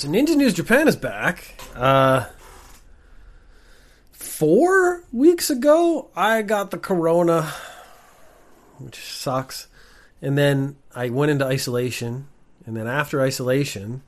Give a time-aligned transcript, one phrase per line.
[0.00, 1.60] So Ninja News Japan is back.
[1.76, 2.24] Uh,
[4.12, 7.52] four weeks ago, I got the corona,
[8.78, 9.66] which sucks.
[10.22, 12.28] And then I went into isolation.
[12.64, 14.00] And then after isolation,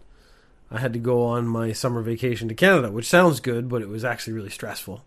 [0.70, 3.88] I had to go on my summer vacation to Canada, which sounds good, but it
[3.90, 5.04] was actually really stressful.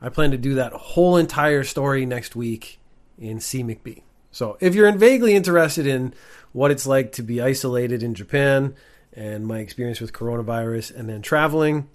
[0.00, 2.78] I plan to do that whole entire story next week
[3.18, 3.64] in C.
[3.64, 4.02] McBee.
[4.30, 6.14] So if you're vaguely interested in
[6.52, 8.76] what it's like to be isolated in Japan
[9.14, 11.88] and my experience with coronavirus and then traveling,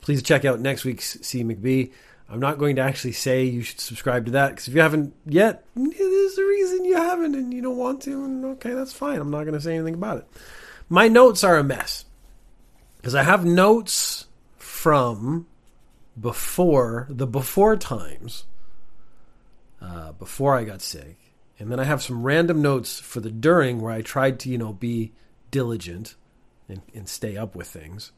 [0.00, 1.42] please check out next week's C.
[1.44, 1.92] McBee.
[2.30, 5.14] I'm not going to actually say you should subscribe to that because if you haven't
[5.24, 8.24] yet, there's a reason you haven't and you don't want to.
[8.24, 9.18] And okay, that's fine.
[9.18, 10.28] I'm not going to say anything about it.
[10.90, 12.04] My notes are a mess
[12.98, 14.26] because I have notes
[14.58, 15.46] from
[16.20, 18.44] before the before times,
[19.80, 21.16] uh, before I got sick,
[21.58, 24.58] and then I have some random notes for the during where I tried to you
[24.58, 25.12] know be
[25.50, 26.14] diligent
[26.68, 28.12] and, and stay up with things.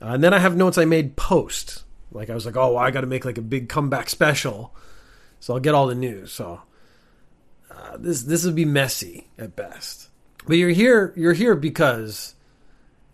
[0.00, 1.84] Uh, and then I have notes I made post.
[2.12, 4.74] Like I was like, oh, well, I got to make like a big comeback special,
[5.40, 6.32] so I'll get all the news.
[6.32, 6.62] So
[7.70, 10.08] uh, this this would be messy at best.
[10.46, 12.34] But you're here you're here because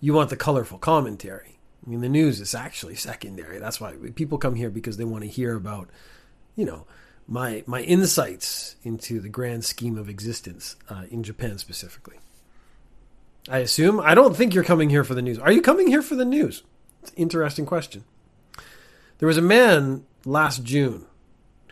[0.01, 1.59] you want the colorful commentary.
[1.85, 3.59] I mean, the news is actually secondary.
[3.59, 5.89] That's why people come here because they want to hear about,
[6.55, 6.87] you know,
[7.27, 12.19] my my insights into the grand scheme of existence uh, in Japan specifically.
[13.49, 14.01] I assume.
[14.01, 15.39] I don't think you're coming here for the news.
[15.39, 16.63] Are you coming here for the news?
[17.17, 18.05] interesting question.
[19.19, 21.07] There was a man last June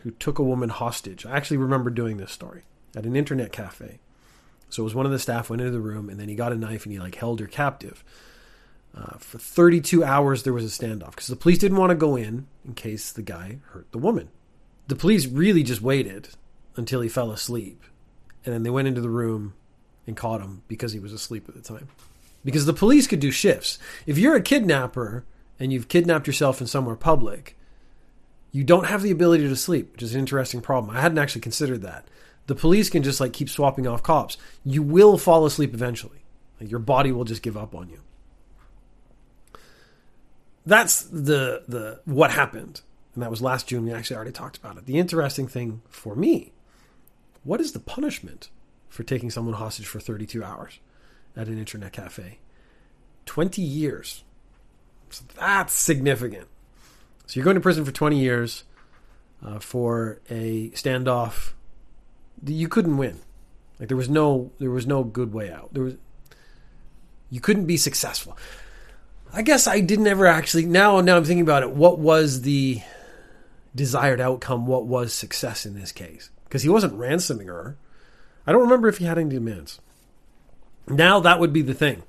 [0.02, 1.24] who took a woman hostage.
[1.24, 2.62] I actually remember doing this story
[2.96, 4.00] at an internet cafe.
[4.68, 6.52] So it was one of the staff went into the room and then he got
[6.52, 8.02] a knife and he like held her captive.
[8.96, 12.16] Uh, for 32 hours there was a standoff because the police didn't want to go
[12.16, 14.30] in in case the guy hurt the woman.
[14.88, 16.30] The police really just waited
[16.74, 17.84] until he fell asleep,
[18.44, 19.54] and then they went into the room
[20.11, 21.89] and caught him because he was asleep at the time.
[22.44, 23.78] Because the police could do shifts.
[24.06, 25.25] If you're a kidnapper
[25.60, 27.56] and you've kidnapped yourself in somewhere public,
[28.50, 30.94] you don't have the ability to sleep, which is an interesting problem.
[30.97, 32.09] I hadn't actually considered that.
[32.48, 34.37] The police can just like keep swapping off cops.
[34.65, 36.25] You will fall asleep eventually.
[36.60, 38.00] Like, your body will just give up on you.
[40.66, 42.81] That's the the what happened.
[43.15, 43.84] And that was last June.
[43.84, 44.87] We actually already talked about it.
[44.87, 46.53] The interesting thing for me,
[47.44, 48.50] what is the punishment
[48.91, 50.78] for taking someone hostage for 32 hours
[51.34, 52.39] at an internet cafe?
[53.25, 54.25] 20 years.
[55.09, 56.49] So that's significant.
[57.27, 58.65] So you're going to prison for 20 years
[59.45, 61.53] uh, for a standoff.
[62.45, 63.21] You couldn't win.
[63.78, 65.72] Like there was no there was no good way out.
[65.72, 65.95] There was
[67.31, 68.37] you couldn't be successful.
[69.33, 71.71] I guess I didn't ever actually now now I'm thinking about it.
[71.71, 72.83] What was the
[73.75, 74.67] desired outcome?
[74.67, 76.31] What was success in this case?
[76.45, 77.77] Because he wasn't ransoming her.
[78.47, 79.81] I don't remember if he had any demands.
[80.89, 82.03] Now that would be the thing.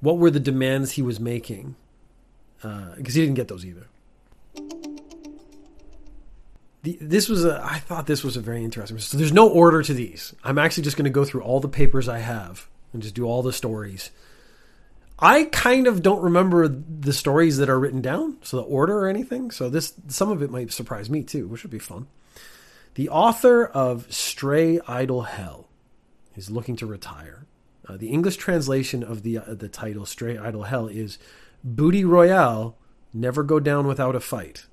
[0.00, 1.76] What were the demands he was making?
[2.60, 3.88] Because uh, he didn't get those either.
[6.82, 7.60] The, this was a.
[7.62, 8.98] I thought this was a very interesting.
[8.98, 10.34] So there's no order to these.
[10.42, 13.24] I'm actually just going to go through all the papers I have and just do
[13.24, 14.10] all the stories
[15.22, 19.08] I kind of don't remember the stories that are written down, so the order or
[19.08, 19.52] anything.
[19.52, 22.08] So this some of it might surprise me too, which would be fun.
[22.94, 25.68] The author of Stray Idle Hell
[26.36, 27.46] is looking to retire.
[27.88, 31.18] Uh, the English translation of the uh, the title Stray Idle Hell is
[31.64, 32.76] Booty Royale
[33.12, 34.66] Never Go Down Without a Fight.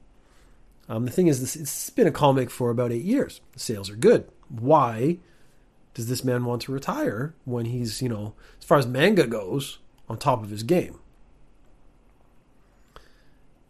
[0.88, 3.42] Um, the thing is, this, it's been a comic for about eight years.
[3.54, 4.28] The sales are good.
[4.50, 5.20] Why
[5.94, 9.80] does this man want to retire when he's, you know, as far as manga goes,
[10.08, 11.00] on top of his game.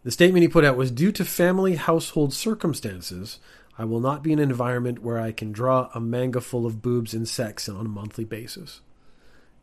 [0.02, 3.38] The statement he put out was due to family household circumstances,
[3.80, 6.82] I will not be in an environment where I can draw a manga full of
[6.82, 8.80] boobs and sex on a monthly basis.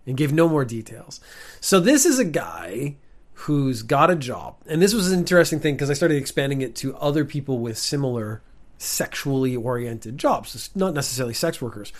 [0.05, 1.19] And give no more details.
[1.59, 2.95] So this is a guy
[3.33, 4.55] who's got a job.
[4.66, 7.78] And this was an interesting thing because I started expanding it to other people with
[7.78, 8.41] similar
[8.78, 11.91] sexually oriented jobs, it's not necessarily sex workers.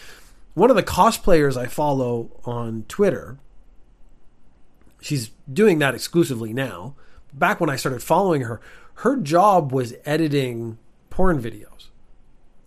[0.54, 3.40] One of the cosplayers I follow on Twitter
[5.02, 6.96] She's doing that exclusively now.
[7.34, 8.60] Back when I started following her,
[8.96, 10.78] her job was editing
[11.10, 11.88] porn videos.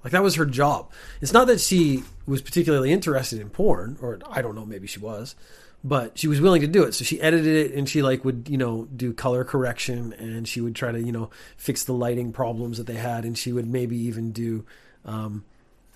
[0.02, 0.90] Like that was her job.
[1.20, 4.98] It's not that she was particularly interested in porn, or I don't know, maybe she
[4.98, 5.34] was,
[5.82, 6.94] but she was willing to do it.
[6.94, 10.60] So she edited it and she like would, you know, do color correction and she
[10.60, 13.66] would try to, you know, fix the lighting problems that they had and she would
[13.66, 14.64] maybe even do
[15.04, 15.44] um,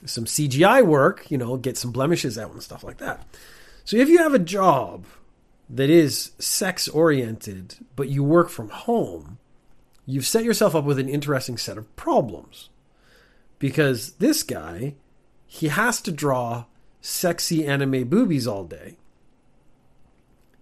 [0.05, 3.27] some CGI work, you know, get some blemishes out and stuff like that.
[3.85, 5.05] So if you have a job
[5.69, 9.39] that is sex oriented, but you work from home,
[10.07, 12.69] you've set yourself up with an interesting set of problems.
[13.65, 14.95] Because this guy,
[15.47, 16.67] he has to draw
[17.01, 18.99] sexy anime boobies all day.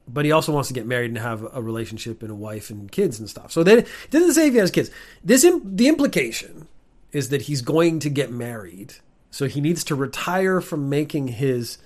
[0.06, 2.90] but he also wants to get married and have a relationship and a wife and
[2.92, 3.50] kids and stuff.
[3.52, 4.90] So then it doesn't say if he has kids.
[5.24, 6.68] This the implication
[7.12, 8.94] is that he's going to get married,
[9.30, 11.78] so he needs to retire from making his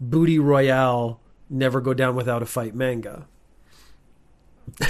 [0.00, 3.26] booty royale never go down without a fight manga.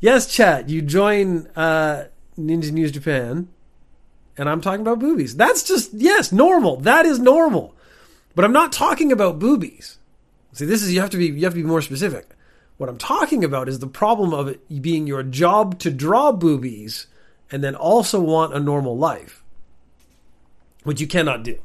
[0.00, 0.68] yes, chat.
[0.68, 2.04] You join uh,
[2.38, 3.48] Ninja News Japan,
[4.36, 5.36] and I'm talking about boobies.
[5.36, 6.76] That's just yes, normal.
[6.76, 7.74] That is normal.
[8.34, 9.98] But I'm not talking about boobies.
[10.52, 12.30] See, this is you have to be you have to be more specific.
[12.78, 17.06] What I'm talking about is the problem of it being your job to draw boobies
[17.50, 19.44] and then also want a normal life,
[20.82, 21.58] which you cannot do.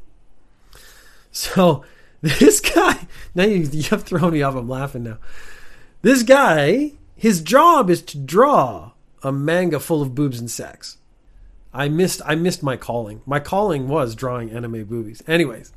[1.32, 1.84] So
[2.20, 4.54] this guy, now you, you have thrown me off.
[4.54, 5.18] I'm laughing now.
[6.02, 8.92] This guy, his job is to draw
[9.22, 10.98] a manga full of boobs and sex.
[11.72, 13.22] I missed I missed my calling.
[13.26, 15.22] My calling was drawing anime boobies.
[15.26, 15.72] Anyways.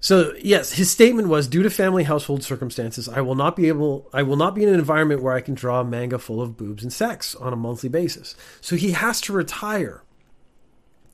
[0.00, 4.08] So yes, his statement was due to family household circumstances, I will not be able
[4.12, 6.56] I will not be in an environment where I can draw a manga full of
[6.56, 8.34] boobs and sex on a monthly basis.
[8.60, 10.02] So he has to retire.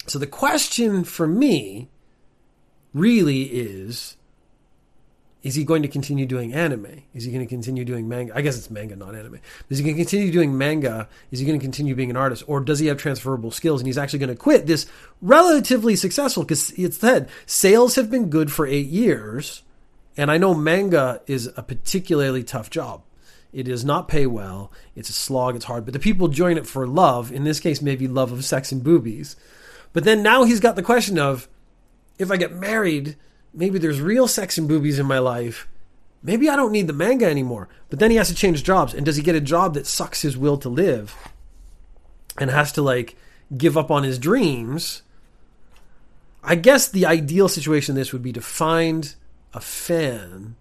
[0.06, 1.88] So the question for me
[2.94, 4.16] really is
[5.48, 7.04] is he going to continue doing anime?
[7.14, 8.36] Is he going to continue doing manga?
[8.36, 9.38] I guess it's manga, not anime.
[9.70, 11.08] Is he going to continue doing manga?
[11.30, 12.44] Is he going to continue being an artist?
[12.46, 14.84] Or does he have transferable skills and he's actually going to quit this
[15.22, 16.42] relatively successful?
[16.42, 19.62] Because it's said sales have been good for eight years.
[20.18, 23.02] And I know manga is a particularly tough job.
[23.50, 24.70] It does not pay well.
[24.94, 25.56] It's a slog.
[25.56, 25.86] It's hard.
[25.86, 27.32] But the people join it for love.
[27.32, 29.34] In this case, maybe love of sex and boobies.
[29.94, 31.48] But then now he's got the question of
[32.18, 33.16] if I get married,
[33.58, 35.68] maybe there's real sex and boobies in my life.
[36.22, 37.68] Maybe I don't need the manga anymore.
[37.90, 38.94] But then he has to change jobs.
[38.94, 41.16] And does he get a job that sucks his will to live
[42.38, 43.16] and has to like
[43.56, 45.02] give up on his dreams?
[46.42, 49.14] I guess the ideal situation in this would be to find
[49.52, 50.54] a fan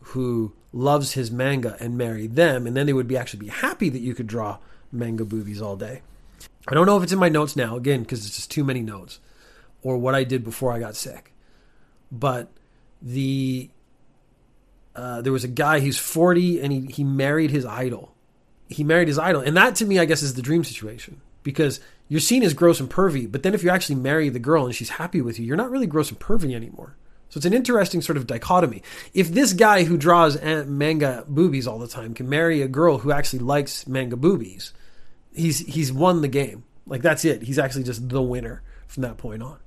[0.00, 3.88] who loves his manga and marry them, and then they would be actually be happy
[3.88, 4.58] that you could draw
[4.90, 6.02] manga boobies all day.
[6.68, 8.82] I don't know if it's in my notes now, again, because it's just too many
[8.82, 9.20] notes,
[9.82, 11.31] or what I did before I got sick
[12.12, 12.52] but
[13.00, 13.70] the
[14.94, 18.14] uh, there was a guy he's 40 and he, he married his idol.
[18.68, 19.40] He married his idol.
[19.40, 22.78] And that to me i guess is the dream situation because you're seen as gross
[22.78, 25.46] and pervy but then if you actually marry the girl and she's happy with you
[25.46, 26.96] you're not really gross and pervy anymore.
[27.30, 28.82] So it's an interesting sort of dichotomy.
[29.14, 33.10] If this guy who draws manga boobies all the time can marry a girl who
[33.10, 34.74] actually likes manga boobies
[35.32, 36.64] he's he's won the game.
[36.86, 37.42] Like that's it.
[37.42, 39.58] He's actually just the winner from that point on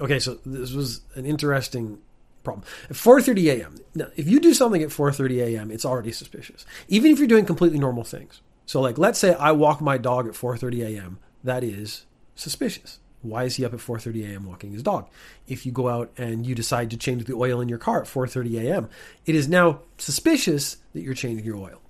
[0.00, 1.98] Okay, so this was an interesting
[2.42, 2.66] problem.
[2.88, 3.76] At 4:30 a.m.
[3.94, 6.64] Now, if you do something at 4:30 a.m., it's already suspicious.
[6.88, 8.40] Even if you're doing completely normal things.
[8.66, 12.98] So like let's say I walk my dog at 4:30 a.m., that is suspicious.
[13.22, 14.46] Why is he up at 4:30 a.m.
[14.46, 15.08] walking his dog?
[15.46, 18.08] If you go out and you decide to change the oil in your car at
[18.08, 18.88] 4:30 a.m.,
[19.26, 21.82] it is now suspicious that you're changing your oil.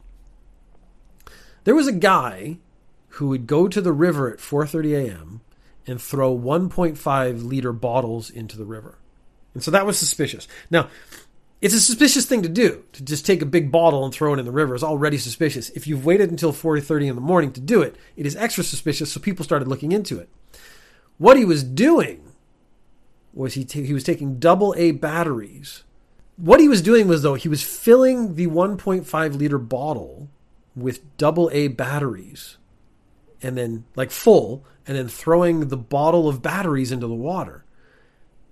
[1.63, 2.59] There was a guy
[3.15, 5.41] who would go to the river at 4:30 a.m
[5.87, 8.99] and throw 1.5 liter bottles into the river.
[9.55, 10.47] And so that was suspicious.
[10.71, 10.89] Now,
[11.61, 14.39] it's a suspicious thing to do to just take a big bottle and throw it
[14.39, 15.69] in the river is already suspicious.
[15.71, 19.13] If you've waited until 4:30 in the morning to do it, it is extra suspicious.
[19.13, 20.31] So people started looking into it.
[21.19, 22.33] What he was doing
[23.35, 25.85] was he t- he was taking double A batteries.
[26.37, 30.31] What he was doing was though he was filling the 1.5 liter bottle
[30.75, 32.57] with double A batteries,
[33.43, 37.65] and then like full, and then throwing the bottle of batteries into the water.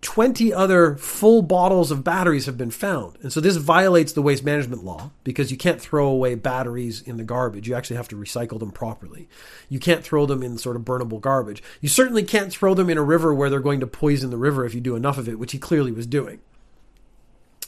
[0.01, 3.17] 20 other full bottles of batteries have been found.
[3.21, 7.17] And so this violates the waste management law because you can't throw away batteries in
[7.17, 7.67] the garbage.
[7.67, 9.29] You actually have to recycle them properly.
[9.69, 11.63] You can't throw them in sort of burnable garbage.
[11.81, 14.65] You certainly can't throw them in a river where they're going to poison the river
[14.65, 16.39] if you do enough of it, which he clearly was doing.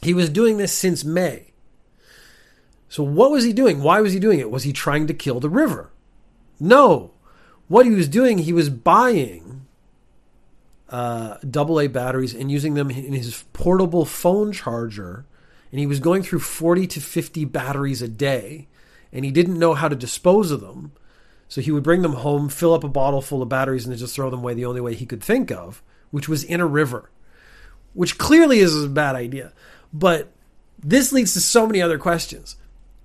[0.00, 1.48] He was doing this since May.
[2.88, 3.82] So what was he doing?
[3.82, 4.50] Why was he doing it?
[4.50, 5.90] Was he trying to kill the river?
[6.60, 7.12] No
[7.70, 9.64] what he was doing, he was buying
[10.88, 15.24] uh, AA batteries and using them in his portable phone charger.
[15.70, 18.66] And he was going through 40 to 50 batteries a day.
[19.12, 20.90] And he didn't know how to dispose of them.
[21.46, 24.00] So he would bring them home, fill up a bottle full of batteries, and then
[24.00, 26.66] just throw them away the only way he could think of, which was in a
[26.66, 27.08] river,
[27.94, 29.52] which clearly is a bad idea.
[29.92, 30.32] But
[30.76, 32.56] this leads to so many other questions.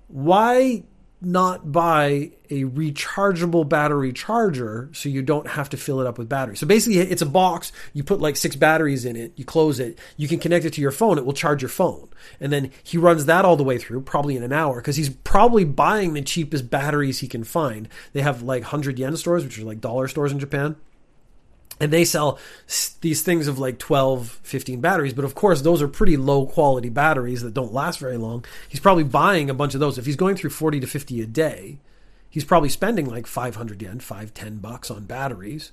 [0.08, 0.82] Why
[1.20, 6.28] not buy a rechargeable battery charger so you don't have to fill it up with
[6.28, 6.60] batteries.
[6.60, 7.72] So basically, it's a box.
[7.94, 10.80] You put like six batteries in it, you close it, you can connect it to
[10.80, 12.08] your phone, it will charge your phone.
[12.38, 15.10] And then he runs that all the way through, probably in an hour, because he's
[15.10, 17.88] probably buying the cheapest batteries he can find.
[18.12, 20.76] They have like 100 yen stores, which are like dollar stores in Japan.
[21.80, 22.38] And they sell
[23.00, 26.88] these things of like 12 15 batteries but of course those are pretty low quality
[26.88, 28.44] batteries that don't last very long.
[28.68, 29.98] He's probably buying a bunch of those.
[29.98, 31.78] If he's going through 40 to 50 a day
[32.30, 35.72] he's probably spending like 500 yen 5 10 bucks on batteries.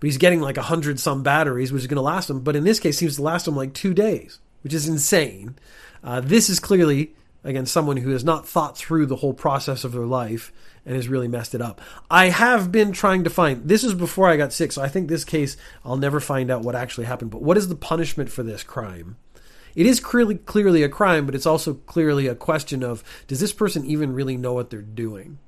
[0.00, 2.40] But he's getting like 100 some batteries which is going to last him.
[2.40, 5.56] But in this case seems to last him like two days which is insane.
[6.04, 7.12] Uh, this is clearly
[7.44, 10.52] again someone who has not thought through the whole process of their life
[10.84, 11.80] and has really messed it up.
[12.10, 15.08] I have been trying to find this is before I got sick, so I think
[15.08, 17.30] this case I'll never find out what actually happened.
[17.30, 19.16] But what is the punishment for this crime?
[19.74, 23.52] It is clearly clearly a crime, but it's also clearly a question of does this
[23.52, 25.38] person even really know what they're doing?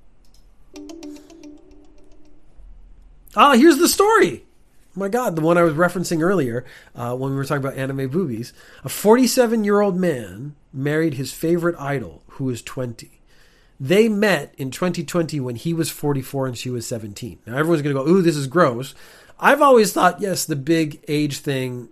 [3.37, 4.45] Ah, here's the story.
[4.97, 8.09] My God, the one I was referencing earlier uh, when we were talking about anime
[8.09, 8.53] boobies.
[8.85, 13.21] A 47 year old man married his favorite idol, who is 20.
[13.81, 17.41] They met in 2020 when he was 44 and she was 17.
[17.45, 18.95] Now everyone's going to go, ooh, this is gross.
[19.41, 21.89] I've always thought, yes, the big age thing,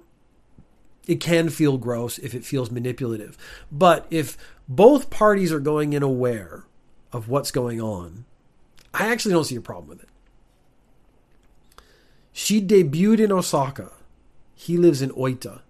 [1.08, 3.36] it can feel gross if it feels manipulative.
[3.72, 6.64] But if both parties are going in aware
[7.12, 8.26] of what's going on,
[8.94, 10.08] I actually don't see a problem with it.
[12.32, 13.92] She debuted in Osaka.
[14.54, 15.60] He lives in Oita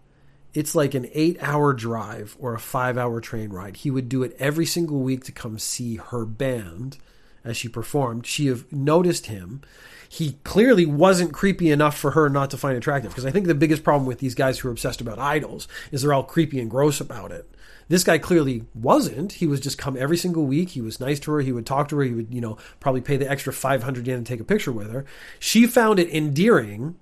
[0.54, 3.78] it's like an eight hour drive or a five hour train ride.
[3.78, 6.98] He would do it every single week to come see her band
[7.44, 8.26] as she performed.
[8.26, 9.62] She have noticed him.
[10.08, 13.10] He clearly wasn't creepy enough for her not to find attractive.
[13.10, 16.02] Because I think the biggest problem with these guys who are obsessed about idols is
[16.02, 17.48] they're all creepy and gross about it.
[17.88, 19.32] This guy clearly wasn't.
[19.32, 20.70] He was just come every single week.
[20.70, 21.40] He was nice to her.
[21.40, 22.02] He would talk to her.
[22.02, 24.90] He would, you know, probably pay the extra 500 yen to take a picture with
[24.90, 25.04] her.
[25.38, 26.96] She found it endearing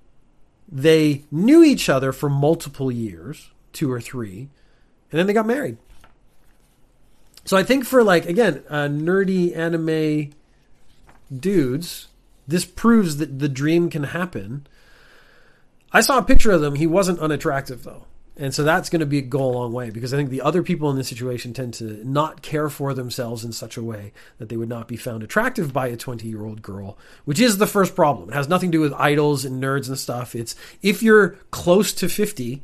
[0.71, 4.51] they knew each other for multiple years, two or three,
[5.11, 5.79] and then they got married.
[7.45, 10.33] So I think for like again, uh, nerdy anime
[11.35, 12.09] dudes,
[12.47, 14.67] this proves that the dream can happen.
[15.93, 16.77] I saw a picture of them.
[16.77, 18.07] He wasn't unattractive though.
[18.41, 20.63] And so that's going to be go a long way because I think the other
[20.63, 24.49] people in this situation tend to not care for themselves in such a way that
[24.49, 27.67] they would not be found attractive by a 20 year old girl, which is the
[27.67, 28.31] first problem.
[28.31, 30.35] It has nothing to do with idols and nerds and stuff.
[30.35, 32.63] It's if you're close to 50,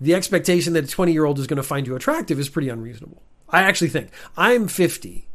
[0.00, 2.68] the expectation that a 20 year old is going to find you attractive is pretty
[2.68, 3.20] unreasonable.
[3.48, 5.26] I actually think I'm 50.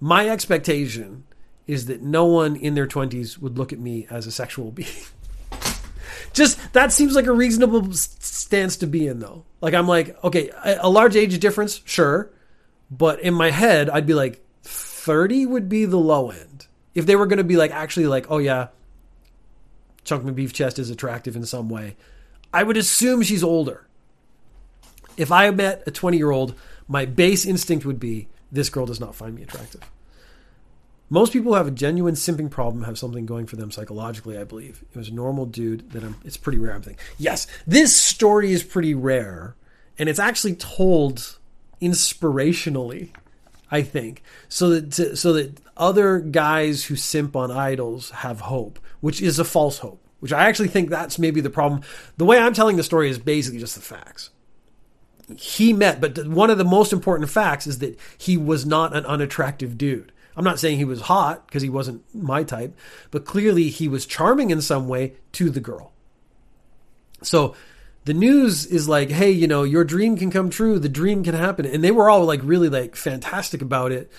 [0.00, 1.24] My expectation
[1.66, 4.88] is that no one in their 20s would look at me as a sexual being.
[6.32, 9.44] Just that seems like a reasonable stance to be in, though.
[9.60, 12.30] Like I'm like, okay, a, large age difference, sure,
[12.90, 16.66] but in my head, I'd be like, thirty would be the low end.
[16.94, 18.68] If they were going to be like, actually, like, oh yeah,
[20.04, 21.96] Chunk Beef Chest is attractive in some way,
[22.52, 23.86] I would assume she's older.
[25.16, 26.54] If I met a 20 year old,
[26.88, 29.82] my base instinct would be this girl does not find me attractive.
[31.12, 34.44] Most people who have a genuine simping problem have something going for them psychologically, I
[34.44, 34.84] believe.
[34.94, 36.72] It was a normal dude that I'm, it's pretty rare.
[36.72, 39.56] I'm thinking, yes, this story is pretty rare.
[39.98, 41.38] And it's actually told
[41.82, 43.10] inspirationally,
[43.72, 48.78] I think, so that, to, so that other guys who simp on idols have hope,
[49.00, 51.82] which is a false hope, which I actually think that's maybe the problem.
[52.18, 54.30] The way I'm telling the story is basically just the facts
[55.36, 59.06] he met, but one of the most important facts is that he was not an
[59.06, 60.12] unattractive dude.
[60.40, 62.74] I'm not saying he was hot because he wasn't my type,
[63.10, 65.92] but clearly he was charming in some way to the girl.
[67.22, 67.54] So
[68.06, 71.34] the news is like, hey, you know, your dream can come true, the dream can
[71.34, 71.66] happen.
[71.66, 74.10] And they were all like really like fantastic about it,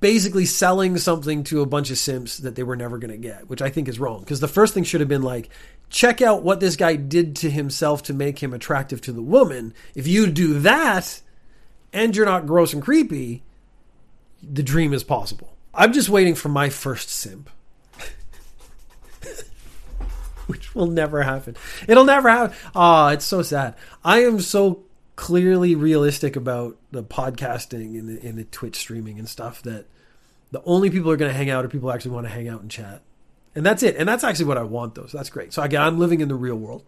[0.00, 3.50] basically selling something to a bunch of simps that they were never going to get,
[3.50, 4.20] which I think is wrong.
[4.20, 5.50] Because the first thing should have been like,
[5.90, 9.74] check out what this guy did to himself to make him attractive to the woman.
[9.94, 11.20] If you do that
[11.92, 13.42] and you're not gross and creepy,
[14.42, 15.52] the dream is possible.
[15.76, 17.50] I'm just waiting for my first simp.
[20.46, 21.56] Which will never happen.
[21.86, 22.56] It'll never happen.
[22.74, 23.74] Oh, it's so sad.
[24.02, 24.84] I am so
[25.16, 29.86] clearly realistic about the podcasting and the, and the Twitch streaming and stuff that
[30.50, 32.62] the only people are going to hang out are people actually want to hang out
[32.62, 33.02] and chat.
[33.54, 33.96] And that's it.
[33.96, 35.06] And that's actually what I want, though.
[35.06, 35.52] So that's great.
[35.52, 36.84] So again, I'm living in the real world.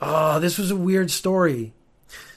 [0.00, 1.72] Oh, this was a weird story.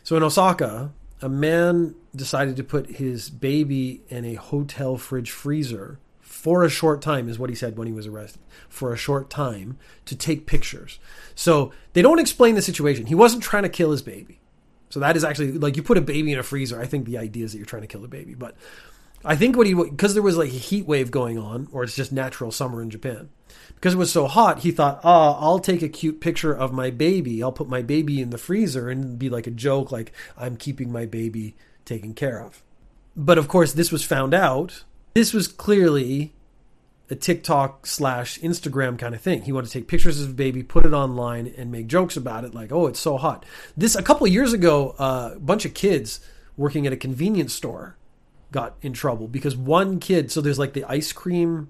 [0.04, 0.92] So in Osaka,
[1.22, 7.02] a man decided to put his baby in a hotel fridge freezer for a short
[7.02, 10.46] time, is what he said when he was arrested, for a short time to take
[10.46, 11.00] pictures.
[11.34, 13.08] So they don't explain the situation.
[13.08, 14.40] He wasn't trying to kill his baby.
[14.90, 16.80] So that is actually like you put a baby in a freezer.
[16.80, 18.56] I think the idea is that you're trying to kill the baby, but
[19.26, 21.96] I think what he because there was like a heat wave going on, or it's
[21.96, 23.30] just natural summer in Japan.
[23.74, 26.92] Because it was so hot, he thought, "Oh, I'll take a cute picture of my
[26.92, 27.42] baby.
[27.42, 30.92] I'll put my baby in the freezer and be like a joke, like I'm keeping
[30.92, 31.56] my baby
[31.86, 32.62] taken care of."
[33.16, 34.84] But of course, this was found out.
[35.16, 36.34] This was clearly
[37.10, 39.44] a TikTok slash Instagram kind of thing.
[39.44, 42.44] He wanted to take pictures of his baby, put it online, and make jokes about
[42.46, 43.44] it, like, "Oh, it's so hot."
[43.76, 46.20] This a couple years ago, uh, a bunch of kids
[46.58, 47.98] working at a convenience store
[48.52, 50.32] got in trouble because one kid.
[50.32, 51.70] So there's like the ice cream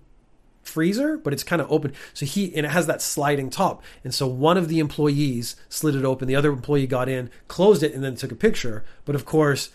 [0.61, 1.93] freezer, but it's kind of open.
[2.13, 5.95] So he and it has that sliding top, and so one of the employees slid
[5.95, 6.27] it open.
[6.27, 8.83] The other employee got in, closed it, and then took a picture.
[9.05, 9.69] But of course,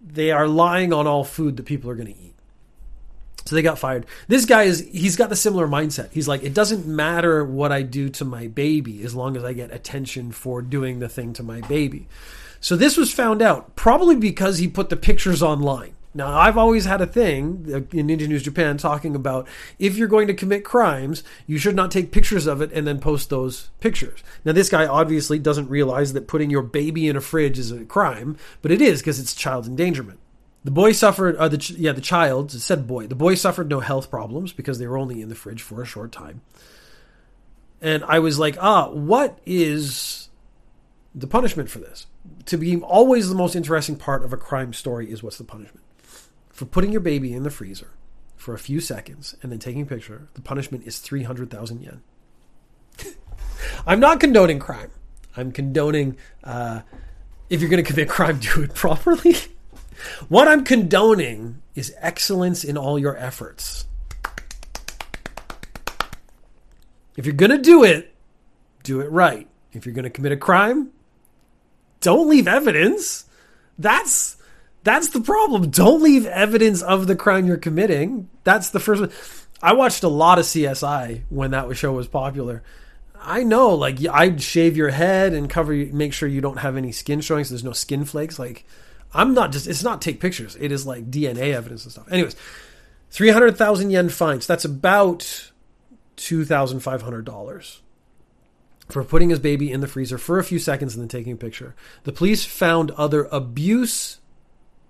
[0.00, 2.34] they are lying on all food that people are going to eat.
[3.46, 4.06] So they got fired.
[4.28, 6.10] This guy is he's got the similar mindset.
[6.12, 9.52] He's like, it doesn't matter what I do to my baby as long as I
[9.52, 12.06] get attention for doing the thing to my baby.
[12.60, 15.94] So this was found out probably because he put the pictures online.
[16.12, 19.46] Now, I've always had a thing in Ninja News Japan talking about
[19.78, 22.98] if you're going to commit crimes, you should not take pictures of it and then
[22.98, 24.20] post those pictures.
[24.44, 27.84] Now, this guy obviously doesn't realize that putting your baby in a fridge is a
[27.84, 30.18] crime, but it is because it's child endangerment.
[30.64, 33.06] The boy suffered, uh, the yeah, the child said boy.
[33.06, 35.86] The boy suffered no health problems because they were only in the fridge for a
[35.86, 36.42] short time.
[37.80, 40.28] And I was like, ah, what is
[41.14, 42.06] the punishment for this?
[42.46, 45.84] To be always the most interesting part of a crime story is what's the punishment
[46.60, 47.92] for putting your baby in the freezer
[48.36, 50.28] for a few seconds and then taking a picture.
[50.34, 52.02] The punishment is three hundred thousand yen.
[53.86, 54.90] I'm not condoning crime.
[55.34, 56.82] I'm condoning uh,
[57.48, 59.36] if you're going to commit crime, do it properly.
[60.28, 63.86] What I'm condoning is excellence in all your efforts.
[67.16, 68.14] If you're going to do it,
[68.82, 69.48] do it right.
[69.72, 70.90] If you're going to commit a crime,
[72.02, 73.24] don't leave evidence.
[73.78, 74.36] That's
[74.82, 75.70] that's the problem.
[75.70, 78.28] Don't leave evidence of the crime you're committing.
[78.44, 79.12] That's the first one.
[79.62, 82.62] I watched a lot of CSI when that show was popular.
[83.22, 86.92] I know, like I'd shave your head and cover, make sure you don't have any
[86.92, 88.38] skin showing, so there's no skin flakes.
[88.38, 88.64] Like
[89.12, 90.56] I'm not just, it's not take pictures.
[90.58, 92.10] It is like DNA evidence and stuff.
[92.10, 92.36] Anyways,
[93.10, 94.46] 300,000 yen fines.
[94.46, 95.50] That's about
[96.16, 97.78] $2,500
[98.88, 101.36] for putting his baby in the freezer for a few seconds and then taking a
[101.36, 101.74] picture.
[102.04, 104.19] The police found other abuse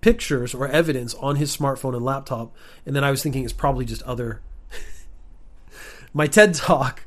[0.01, 2.53] pictures or evidence on his smartphone and laptop.
[2.85, 4.41] And then I was thinking it's probably just other.
[6.13, 7.05] My TED talk,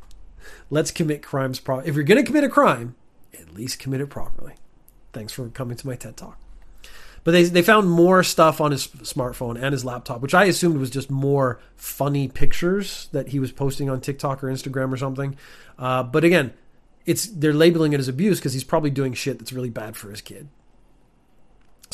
[0.71, 1.61] let's commit crimes.
[1.61, 2.95] Pro- if you're going to commit a crime,
[3.39, 4.55] at least commit it properly.
[5.13, 6.39] Thanks for coming to my TED talk.
[7.23, 10.77] But they they found more stuff on his smartphone and his laptop, which I assumed
[10.77, 15.37] was just more funny pictures that he was posting on TikTok or Instagram or something.
[15.79, 16.53] Uh, but again,
[17.07, 20.11] it's they're labeling it as abuse because he's probably doing shit that's really bad for
[20.11, 20.49] his kid.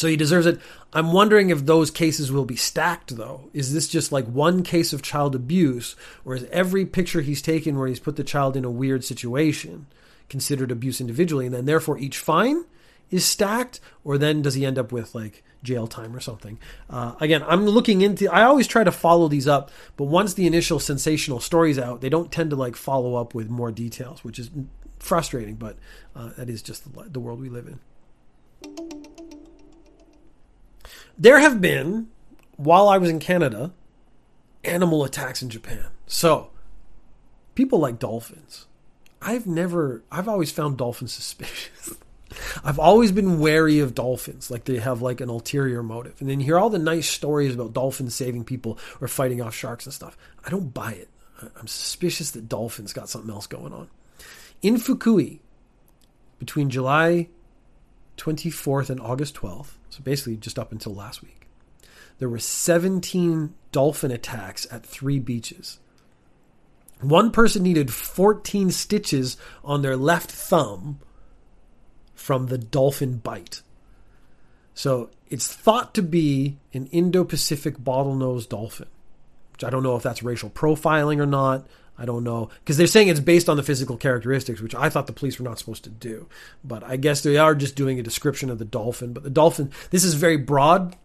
[0.01, 0.59] So he deserves it.
[0.95, 3.51] I'm wondering if those cases will be stacked, though.
[3.53, 7.79] Is this just like one case of child abuse, or is every picture he's taken
[7.79, 9.89] where he's put the child in a weird situation
[10.31, 12.65] considered abuse individually, and then therefore each fine
[13.11, 16.59] is stacked, or then does he end up with like jail time or something?
[16.89, 18.27] Uh, again, I'm looking into.
[18.33, 22.09] I always try to follow these up, but once the initial sensational story's out, they
[22.09, 24.49] don't tend to like follow up with more details, which is
[24.99, 25.57] frustrating.
[25.57, 25.77] But
[26.17, 29.00] uh, that is just the, the world we live in.
[31.21, 32.09] There have been,
[32.57, 33.73] while I was in Canada,
[34.65, 35.85] animal attacks in Japan.
[36.07, 36.49] So,
[37.55, 38.67] people like dolphins.
[39.21, 41.93] I've never, I've always found dolphins suspicious.
[42.65, 46.15] I've always been wary of dolphins, like they have like an ulterior motive.
[46.21, 49.55] And then you hear all the nice stories about dolphins saving people or fighting off
[49.55, 50.17] sharks and stuff.
[50.47, 51.11] I don't buy it.
[51.43, 53.91] I'm suspicious that dolphins got something else going on.
[54.63, 55.41] In Fukui,
[56.39, 57.29] between July
[58.17, 61.49] 24th and August 12th, so basically just up until last week,
[62.19, 65.79] there were 17 dolphin attacks at three beaches.
[67.01, 71.01] One person needed 14 stitches on their left thumb
[72.15, 73.63] from the dolphin bite.
[74.75, 78.89] So it's thought to be an Indo Pacific bottlenose dolphin,
[79.53, 81.67] which I don't know if that's racial profiling or not.
[82.01, 82.49] I don't know.
[82.61, 85.45] Because they're saying it's based on the physical characteristics, which I thought the police were
[85.45, 86.27] not supposed to do.
[86.65, 89.13] But I guess they are just doing a description of the dolphin.
[89.13, 90.97] But the dolphin, this is very broad.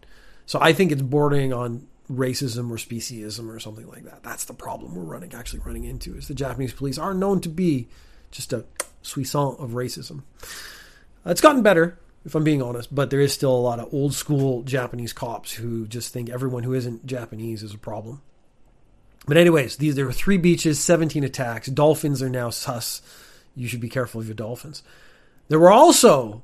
[0.46, 4.22] So I think it's bordering on racism or speciesism or something like that.
[4.22, 7.48] That's the problem we're running actually running into is the Japanese police are known to
[7.48, 7.88] be
[8.30, 8.64] just a
[9.02, 10.22] soissant of racism.
[11.24, 14.14] It's gotten better, if I'm being honest, but there is still a lot of old
[14.14, 18.22] school Japanese cops who just think everyone who isn't Japanese is a problem.
[19.26, 21.68] But anyways, these there were three beaches, 17 attacks.
[21.68, 23.02] Dolphins are now sus.
[23.54, 24.82] You should be careful of your dolphins.
[25.48, 26.42] There were also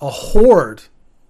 [0.00, 0.82] a horde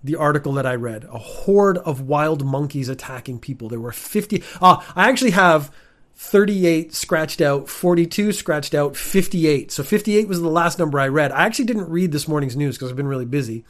[0.02, 3.68] the article that I read, a horde of wild monkeys attacking people.
[3.68, 4.42] There were 50.
[4.62, 5.70] Ah, I actually have
[6.14, 9.70] 38 scratched out, 42 scratched out, 58.
[9.70, 11.32] So 58 was the last number I read.
[11.32, 13.64] I actually didn't read this morning's news because I've been really busy.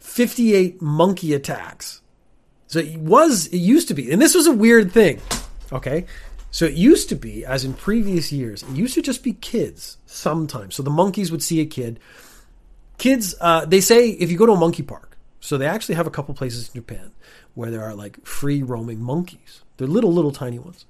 [0.00, 2.00] 58 monkey attacks.
[2.68, 5.20] So it was, it used to be, and this was a weird thing.
[5.72, 6.06] Okay.
[6.56, 9.98] So it used to be, as in previous years, it used to just be kids
[10.06, 10.74] sometimes.
[10.74, 12.00] So the monkeys would see a kid.
[12.96, 16.06] Kids, uh, they say if you go to a monkey park, so they actually have
[16.06, 17.12] a couple places in Japan
[17.52, 19.64] where there are like free roaming monkeys.
[19.76, 20.86] They're little, little tiny ones.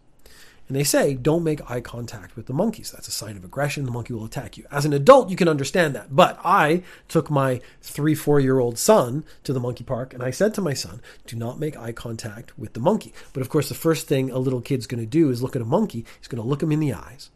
[0.68, 2.90] And they say, don't make eye contact with the monkeys.
[2.90, 3.84] That's a sign of aggression.
[3.84, 4.64] The monkey will attack you.
[4.70, 6.14] As an adult, you can understand that.
[6.14, 10.30] But I took my three, four year old son to the monkey park and I
[10.32, 13.12] said to my son, do not make eye contact with the monkey.
[13.32, 15.62] But of course, the first thing a little kid's going to do is look at
[15.62, 16.04] a monkey.
[16.18, 17.30] He's going to look him in the eyes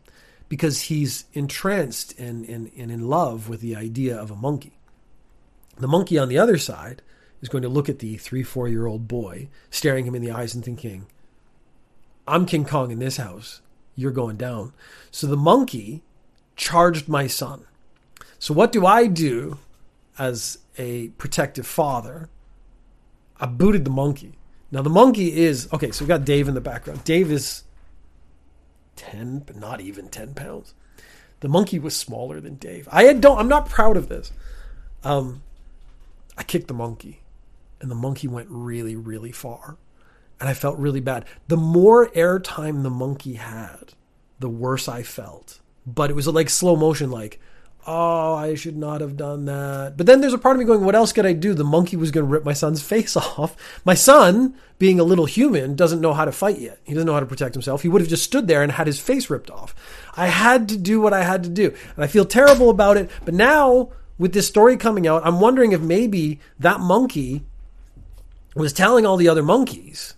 [0.48, 4.72] because he's entranced and, and, and in love with the idea of a monkey.
[5.78, 7.00] The monkey on the other side
[7.40, 10.32] is going to look at the three, four year old boy, staring him in the
[10.32, 11.06] eyes and thinking,
[12.30, 13.60] I'm King Kong in this house.
[13.96, 14.72] You're going down.
[15.10, 16.04] So the monkey
[16.54, 17.64] charged my son.
[18.38, 19.58] So what do I do
[20.16, 22.28] as a protective father?
[23.40, 24.38] I booted the monkey.
[24.70, 25.90] Now the monkey is okay.
[25.90, 27.02] So we got Dave in the background.
[27.02, 27.64] Dave is
[28.94, 30.72] ten, but not even ten pounds.
[31.40, 32.88] The monkey was smaller than Dave.
[32.92, 33.38] I don't.
[33.38, 34.30] I'm not proud of this.
[35.02, 35.42] Um,
[36.38, 37.22] I kicked the monkey,
[37.80, 39.78] and the monkey went really, really far
[40.40, 41.26] and I felt really bad.
[41.48, 43.92] The more airtime the monkey had,
[44.38, 45.60] the worse I felt.
[45.86, 47.38] But it was like slow motion, like,
[47.86, 49.96] oh, I should not have done that.
[49.96, 51.54] But then there's a part of me going, what else could I do?
[51.54, 53.54] The monkey was going to rip my son's face off.
[53.84, 56.78] My son, being a little human, doesn't know how to fight yet.
[56.84, 57.82] He doesn't know how to protect himself.
[57.82, 59.74] He would have just stood there and had his face ripped off.
[60.16, 61.74] I had to do what I had to do.
[61.96, 63.10] And I feel terrible about it.
[63.24, 67.42] But now, with this story coming out, I'm wondering if maybe that monkey
[68.54, 70.14] was telling all the other monkeys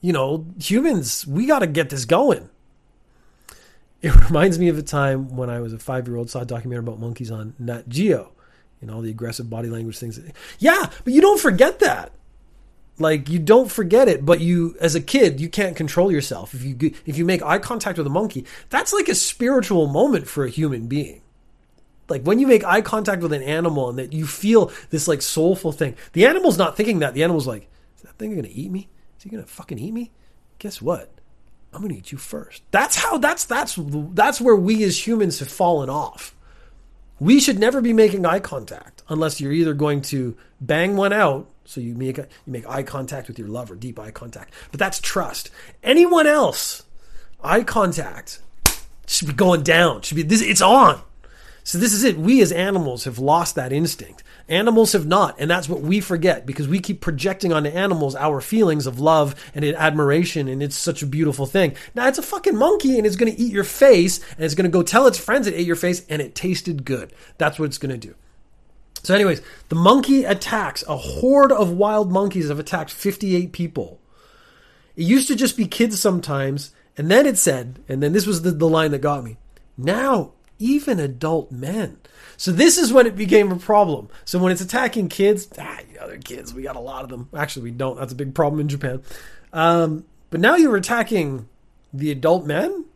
[0.00, 2.48] you know, humans, we got to get this going.
[4.02, 6.46] It reminds me of a time when I was a five year old, saw a
[6.46, 8.32] documentary about monkeys on Nat Geo
[8.80, 10.18] and all the aggressive body language things.
[10.58, 12.12] Yeah, but you don't forget that.
[12.98, 16.52] Like you don't forget it, but you, as a kid, you can't control yourself.
[16.54, 20.28] If you if you make eye contact with a monkey, that's like a spiritual moment
[20.28, 21.22] for a human being.
[22.10, 25.22] Like when you make eye contact with an animal and that you feel this like
[25.22, 25.96] soulful thing.
[26.12, 27.14] The animal's not thinking that.
[27.14, 28.88] The animal's like, is that thing gonna eat me?
[29.20, 30.12] Is he gonna fucking eat me?
[30.58, 31.10] Guess what?
[31.74, 32.62] I'm gonna eat you first.
[32.70, 33.18] That's how.
[33.18, 36.34] That's that's that's where we as humans have fallen off.
[37.18, 41.50] We should never be making eye contact unless you're either going to bang one out,
[41.66, 44.54] so you make you make eye contact with your lover, deep eye contact.
[44.70, 45.50] But that's trust.
[45.82, 46.84] Anyone else,
[47.44, 48.40] eye contact
[49.06, 50.00] should be going down.
[50.00, 50.40] Should be this.
[50.40, 51.02] It's on.
[51.62, 52.16] So this is it.
[52.16, 54.22] We as animals have lost that instinct.
[54.50, 58.40] Animals have not, and that's what we forget because we keep projecting onto animals our
[58.40, 61.76] feelings of love and admiration, and it's such a beautiful thing.
[61.94, 64.64] Now it's a fucking monkey, and it's going to eat your face, and it's going
[64.64, 67.12] to go tell its friends it ate your face, and it tasted good.
[67.38, 68.16] That's what it's going to do.
[69.04, 70.82] So, anyways, the monkey attacks.
[70.88, 74.00] A horde of wild monkeys have attacked 58 people.
[74.96, 78.42] It used to just be kids sometimes, and then it said, and then this was
[78.42, 79.38] the, the line that got me.
[79.78, 81.98] Now, even adult men
[82.40, 84.08] so this is when it became a problem.
[84.24, 86.54] So when it's attacking kids, ah, you know, they're kids.
[86.54, 87.28] We got a lot of them.
[87.36, 87.98] Actually, we don't.
[87.98, 89.02] That's a big problem in Japan.
[89.52, 91.50] Um, but now you're attacking
[91.92, 92.86] the adult men.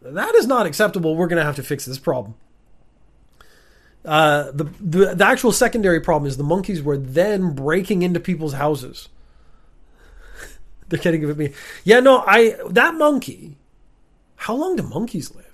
[0.00, 1.16] That is not acceptable.
[1.16, 2.36] We're going to have to fix this problem.
[4.04, 8.52] Uh, the, the the actual secondary problem is the monkeys were then breaking into people's
[8.52, 9.08] houses.
[10.88, 11.52] They're getting at me.
[11.82, 13.56] Yeah, no, I that monkey.
[14.36, 15.53] How long do monkeys live?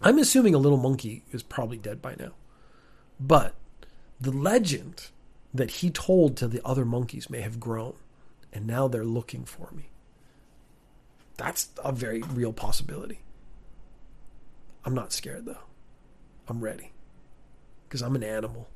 [0.00, 2.32] I'm assuming a little monkey is probably dead by now.
[3.18, 3.54] But
[4.20, 5.08] the legend
[5.52, 7.94] that he told to the other monkeys may have grown,
[8.52, 9.90] and now they're looking for me.
[11.36, 13.20] That's a very real possibility.
[14.84, 15.58] I'm not scared though.
[16.48, 16.92] I'm ready.
[17.88, 18.68] Because I'm an animal.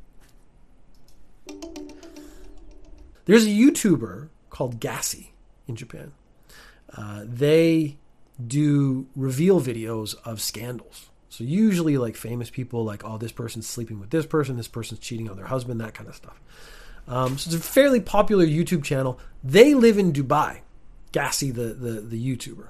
[3.27, 5.29] There's a YouTuber called GaaSyy
[5.67, 6.13] in Japan.
[6.97, 7.97] Uh, they
[8.45, 11.11] do reveal videos of scandals.
[11.35, 15.01] So usually like famous people, like oh this person's sleeping with this person, this person's
[15.01, 16.41] cheating on their husband, that kind of stuff.
[17.09, 19.19] Um, so it's a fairly popular YouTube channel.
[19.43, 20.61] They live in Dubai.
[21.13, 22.69] GaaSyy, the, the the YouTuber.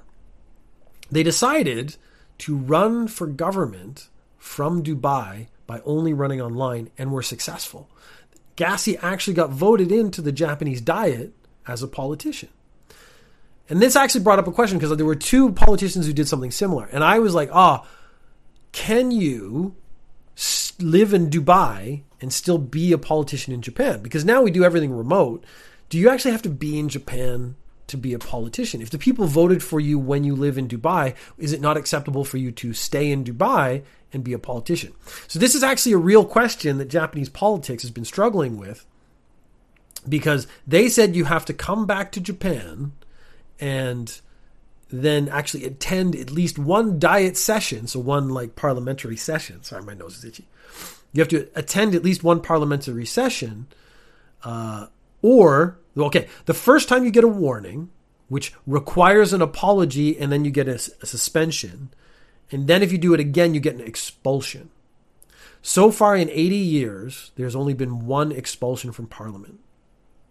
[1.11, 1.95] They decided
[2.39, 7.87] to run for government from Dubai by only running online, and were successful.
[8.57, 11.33] GaaSyy actually got voted into the Japanese Diet
[11.67, 12.49] as a politician.
[13.69, 16.51] And this actually brought up a question because there were two politicians who did something
[16.51, 16.85] similar.
[16.91, 17.87] And I was like, ah, oh,
[18.75, 19.73] can you
[20.79, 24.01] live in Dubai and still be a politician in Japan?
[24.01, 25.45] Because now we do everything remote.
[25.87, 27.55] Do you actually have to be in Japan
[27.87, 28.81] to be a politician?
[28.81, 32.25] If the people voted for you when you live in Dubai, is it not acceptable
[32.25, 34.91] for you to stay in Dubai and be a politician?
[35.29, 38.85] So, this is actually a real question that Japanese politics has been struggling with
[40.07, 42.91] because they said you have to come back to Japan
[43.57, 44.19] and
[44.89, 49.63] then actually attend at least one diet session, so one like parliamentary session.
[49.63, 50.47] Sorry, my nose is itchy.
[51.13, 53.67] You have to attend at least one parliamentary session,
[54.43, 54.87] uh,
[55.21, 57.89] or okay, the first time you get a warning,
[58.27, 61.89] which requires an apology, and then you get a, a suspension,
[62.51, 64.69] and then if you do it again, you get an expulsion.
[65.61, 69.59] So far in 80 years, there's only been one expulsion from Parliament.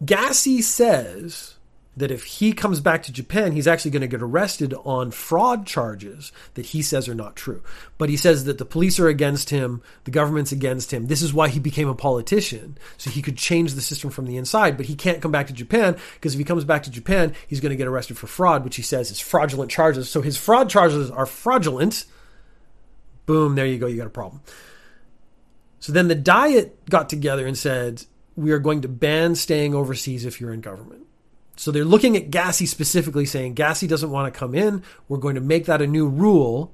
[0.04, 1.56] GaaSyy says
[1.96, 5.66] that if he comes back to Japan, he's actually going to get arrested on fraud
[5.66, 7.62] charges that he says are not true.
[7.98, 11.06] But he says that the police are against him, the government's against him.
[11.06, 14.36] This is why he became a politician, so he could change the system from the
[14.36, 14.76] inside.
[14.76, 17.60] But he can't come back to Japan because if he comes back to Japan, he's
[17.60, 20.08] going to get arrested for fraud, which he says is fraudulent charges.
[20.10, 22.06] So his fraud charges are fraudulent.
[23.26, 24.42] Boom, there you go, you got a problem.
[25.78, 28.04] So then the Diet got together and said,
[28.36, 31.03] we are going to ban staying overseas if you're in government.
[31.56, 34.82] So they're looking at GaaSyy specifically saying GaaSyy doesn't want to come in.
[35.08, 36.72] We're going to make that a new rule.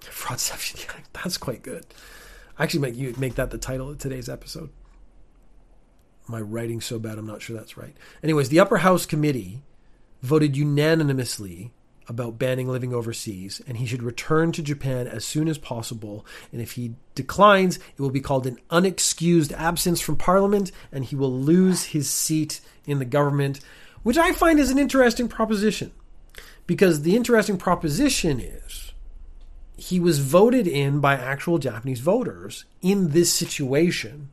[0.00, 1.86] Fraudception, that's quite good.
[2.58, 4.70] I actually make you make that the title of today's episode.
[6.26, 7.96] My writing's so bad, I'm not sure that's right.
[8.22, 9.62] Anyways, the upper house committee
[10.22, 11.72] voted unanimously
[12.08, 16.24] about banning living overseas, and he should return to Japan as soon as possible.
[16.52, 21.16] And if he declines, it will be called an unexcused absence from Parliament, and he
[21.16, 23.60] will lose his seat in the government,
[24.02, 25.92] which I find is an interesting proposition.
[26.66, 28.92] Because the interesting proposition is
[29.76, 34.28] he was voted in by actual Japanese voters in this situation.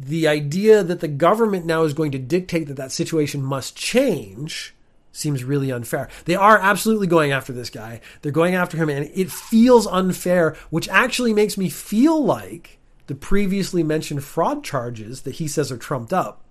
[0.00, 4.74] The idea that the government now is going to dictate that that situation must change
[5.12, 6.08] seems really unfair.
[6.24, 8.00] They are absolutely going after this guy.
[8.22, 13.14] They're going after him, and it feels unfair, which actually makes me feel like the
[13.14, 16.44] previously mentioned fraud charges that he says are trumped up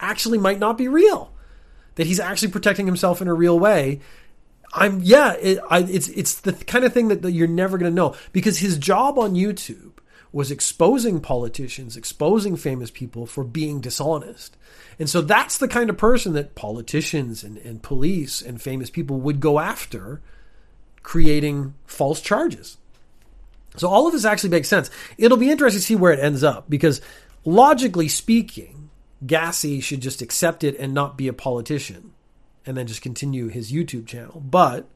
[0.00, 1.32] actually might not be real.
[1.96, 4.00] That he's actually protecting himself in a real way.
[4.72, 7.90] I'm yeah, it, I, it's it's the kind of thing that, that you're never going
[7.90, 9.92] to know because his job on YouTube
[10.32, 14.56] was exposing politicians, exposing famous people for being dishonest.
[14.98, 19.20] And so that's the kind of person that politicians and, and police and famous people
[19.20, 20.20] would go after
[21.02, 22.78] creating false charges.
[23.76, 24.90] So all of this actually makes sense.
[25.18, 27.00] It'll be interesting to see where it ends up because
[27.44, 28.90] logically speaking,
[29.24, 32.12] GaaSyy should just accept it and not be a politician
[32.64, 34.40] and then just continue his YouTube channel.
[34.40, 34.88] But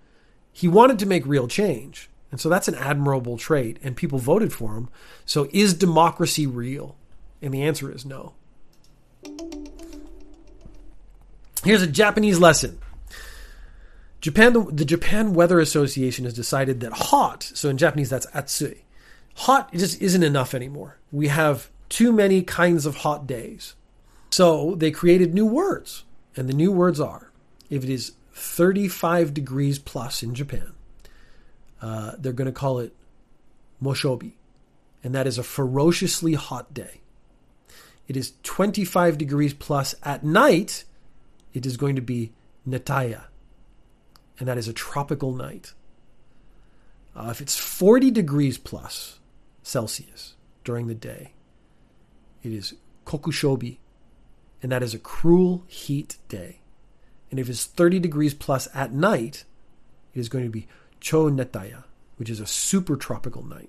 [0.52, 2.08] he wanted to make real change.
[2.34, 4.88] And so that's an admirable trait, and people voted for him.
[5.24, 6.96] So is democracy real?
[7.40, 8.32] And the answer is no.
[11.62, 12.80] Here's a Japanese lesson.
[14.20, 18.78] Japan, the, the, Japan Weather Association has decided that hot, so in Japanese that's atsui,
[19.36, 20.98] hot just isn't enough anymore.
[21.12, 23.76] We have too many kinds of hot days.
[24.30, 26.02] So they created new words.
[26.36, 27.30] And the new words are
[27.70, 30.73] if it is 35 degrees plus in Japan,
[31.84, 32.94] uh, they're going to call it
[33.82, 34.32] moshobi.
[35.02, 37.02] And that is a ferociously hot day.
[38.08, 40.84] It is 25 degrees plus at night
[41.52, 42.32] it is going to be
[42.68, 43.24] Nettaiya,
[44.38, 45.72] and that is a tropical night.
[47.14, 49.20] Uh, if it's 40 degrees plus
[49.62, 51.32] Celsius during the day,
[52.42, 52.74] it is
[53.06, 53.76] Kokushobi,
[54.62, 56.60] and that is a cruel heat day.
[57.30, 59.44] And if it's 30 degrees plus at night,
[60.12, 60.66] it is going to be
[61.04, 61.84] Cho Nettaiya,
[62.16, 63.68] which is a super tropical night.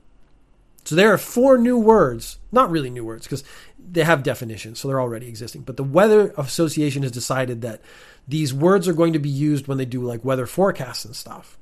[0.86, 3.43] So there are four new words, not really new words because
[3.78, 5.63] they have definitions, so they're already existing.
[5.63, 7.82] But the Weather Association has decided that
[8.26, 11.58] these words are going to be used when they do like weather forecasts and stuff.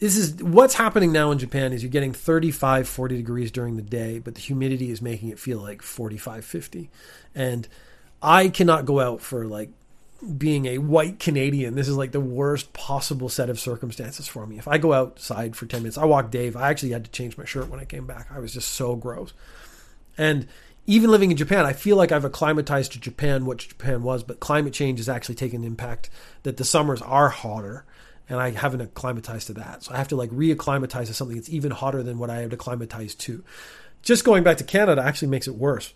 [0.00, 3.82] This is what's happening now in Japan is you're getting 35, 40 degrees during the
[3.82, 6.90] day, but the humidity is making it feel like 45, 50.
[7.36, 7.68] And
[8.20, 9.70] I cannot go out for like
[10.24, 14.58] being a white Canadian, this is like the worst possible set of circumstances for me.
[14.58, 16.56] If I go outside for 10 minutes, I walk Dave.
[16.56, 18.28] I actually had to change my shirt when I came back.
[18.30, 19.32] I was just so gross.
[20.16, 20.46] And
[20.86, 24.40] even living in Japan, I feel like I've acclimatized to Japan, what Japan was, but
[24.40, 26.10] climate change has actually taken an impact
[26.42, 27.84] that the summers are hotter.
[28.28, 29.82] And I haven't acclimatized to that.
[29.82, 32.52] So I have to like reacclimatize to something that's even hotter than what I had
[32.52, 33.44] acclimatized to.
[34.02, 35.92] Just going back to Canada actually makes it worse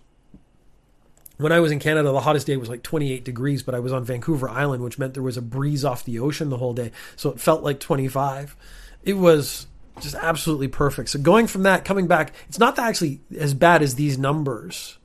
[1.38, 3.92] when I was in Canada, the hottest day was like 28 degrees, but I was
[3.92, 6.90] on Vancouver Island, which meant there was a breeze off the ocean the whole day.
[7.16, 8.56] So it felt like 25.
[9.04, 9.68] It was
[10.00, 11.10] just absolutely perfect.
[11.10, 14.98] So going from that, coming back, it's not actually as bad as these numbers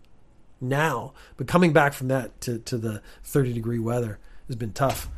[0.59, 5.09] now, but coming back from that to, to the 30 degree weather has been tough.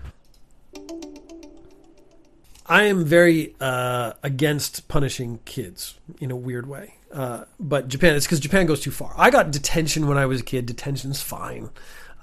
[2.68, 6.96] I am very uh, against punishing kids in a weird way.
[7.16, 9.14] Uh, but Japan, it's because Japan goes too far.
[9.18, 10.66] I got detention when I was a kid.
[10.66, 11.70] Detention's fine.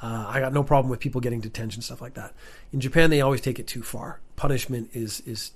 [0.02, 2.34] Uh, I got no problem with people getting detention, stuff like that.
[2.72, 4.20] In Japan, they always take it too far.
[4.36, 5.52] punishment is is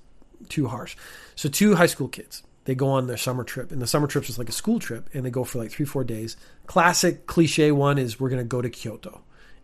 [0.48, 0.96] too harsh.
[1.34, 4.26] So two high school kids, they go on their summer trip, and the summer trip
[4.26, 6.38] is like a school trip, and they go for like three four days.
[6.66, 9.20] Classic cliche one is we're going to go to Kyoto,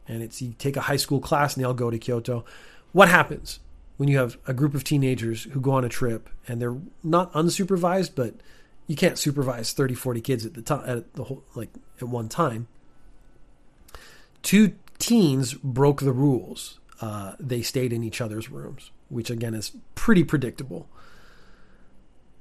[0.07, 2.45] and it's you take a high school class and they all go to Kyoto.
[2.93, 3.61] What happens
[3.97, 7.33] when you have a group of teenagers who go on a trip and they're not
[7.33, 8.35] unsupervised, but
[8.87, 12.29] you can't supervise 30 40 kids at the time at the whole like at one
[12.29, 12.69] time.
[14.43, 16.79] Two teens broke the rules.
[17.01, 20.89] Uh, they stayed in each other's rooms which again is pretty predictable.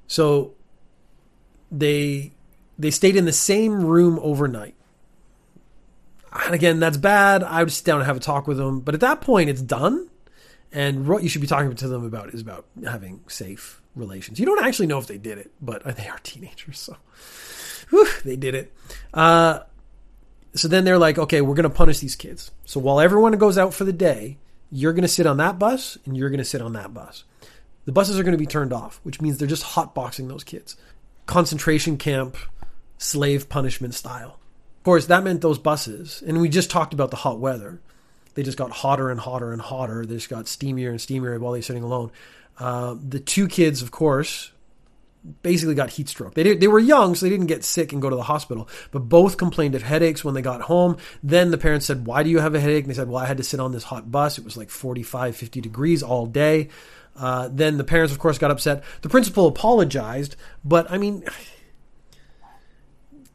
[0.07, 0.53] So
[1.69, 2.31] they
[2.79, 4.75] they stayed in the same room overnight.
[6.31, 7.43] And again that's bad.
[7.43, 8.79] I would sit down and have a talk with them.
[8.79, 10.09] But at that point it's done.
[10.71, 14.39] And what you should be talking to them about is about having safe relations.
[14.39, 16.97] You don't actually know if they did it, but they are teenagers, so
[17.89, 18.73] whew, they did it.
[19.13, 19.59] Uh,
[20.53, 22.51] so then they're like, okay, we're going to punish these kids.
[22.65, 24.37] So while everyone goes out for the day,
[24.71, 27.23] you're going to sit on that bus and you're going to sit on that bus.
[27.85, 30.77] The buses are going to be turned off, which means they're just hotboxing those kids.
[31.25, 32.37] Concentration camp,
[32.97, 34.39] slave punishment style.
[34.77, 37.79] Of course, that meant those buses, and we just talked about the hot weather.
[38.33, 40.05] They just got hotter and hotter and hotter.
[40.05, 42.11] They just got steamier and steamier while they're sitting alone.
[42.57, 44.51] Uh, the two kids, of course,
[45.41, 46.33] basically got heat stroke.
[46.33, 48.67] They did, they were young, so they didn't get sick and go to the hospital.
[48.91, 50.97] But both complained of headaches when they got home.
[51.23, 53.27] Then the parents said, "Why do you have a headache?" And they said, "Well, I
[53.27, 54.37] had to sit on this hot bus.
[54.37, 56.69] It was like 45, 50 degrees all day."
[57.15, 58.83] Uh, then the parents, of course, got upset.
[59.01, 61.23] The principal apologized, but I mean,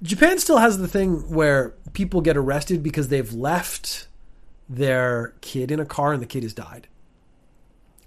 [0.02, 4.09] Japan still has the thing where people get arrested because they've left
[4.68, 6.88] their kid in a car and the kid has died.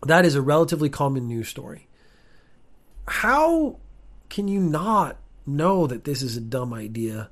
[0.05, 1.87] That is a relatively common news story.
[3.07, 3.77] How
[4.29, 7.29] can you not know that this is a dumb idea?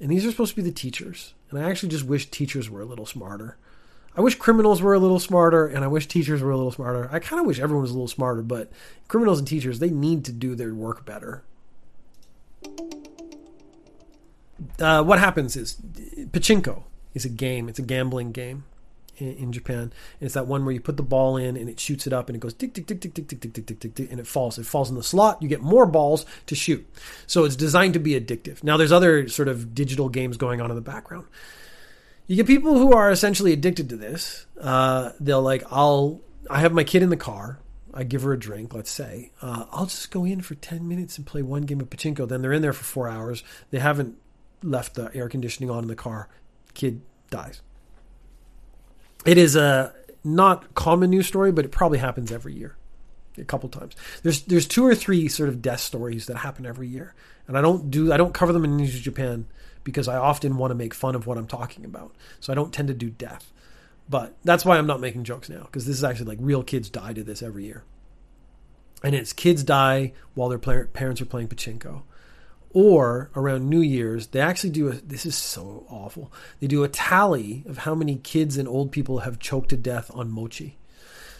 [0.00, 1.34] And these are supposed to be the teachers.
[1.50, 3.56] And I actually just wish teachers were a little smarter.
[4.16, 7.08] I wish criminals were a little smarter, and I wish teachers were a little smarter.
[7.12, 8.72] I kind of wish everyone was a little smarter, but
[9.06, 11.44] criminals and teachers, they need to do their work better.
[14.78, 15.76] Uh, what happens is
[16.32, 16.82] pachinko
[17.14, 18.64] is a game, it's a gambling game
[19.20, 19.78] in, in Japan.
[19.78, 22.28] And it's that one where you put the ball in and it shoots it up
[22.28, 24.20] and it goes tick tick tick tick tick tick tick tick tick tick tick and
[24.20, 24.58] it falls.
[24.58, 25.42] It falls in the slot.
[25.42, 26.88] You get more balls to shoot.
[27.26, 28.62] So it's designed to be addictive.
[28.62, 31.26] Now there's other sort of digital games going on in the background.
[32.26, 34.46] You get people who are essentially addicted to this.
[34.60, 37.58] Uh, they'll like, I'll I have my kid in the car.
[37.92, 39.32] I give her a drink, let's say.
[39.42, 42.28] Uh, I'll just go in for 10 minutes and play one game of pachinko.
[42.28, 43.42] Then they're in there for four hours.
[43.70, 44.16] They haven't
[44.62, 46.28] left the air conditioning on in the car.
[46.74, 47.62] Kid dies.
[49.24, 52.76] It is a not common news story, but it probably happens every year,
[53.38, 53.94] a couple times.
[54.22, 57.14] There's there's two or three sort of death stories that happen every year,
[57.46, 59.46] and I don't do I don't cover them in News of Japan
[59.84, 62.72] because I often want to make fun of what I'm talking about, so I don't
[62.72, 63.52] tend to do death.
[64.08, 66.90] But that's why I'm not making jokes now because this is actually like real kids
[66.90, 67.84] die to this every year,
[69.02, 72.02] and it's kids die while their parents are playing pachinko
[72.72, 74.92] or around New Year's, they actually do a.
[74.92, 76.32] This is so awful.
[76.60, 80.10] They do a tally of how many kids and old people have choked to death
[80.14, 80.78] on mochi.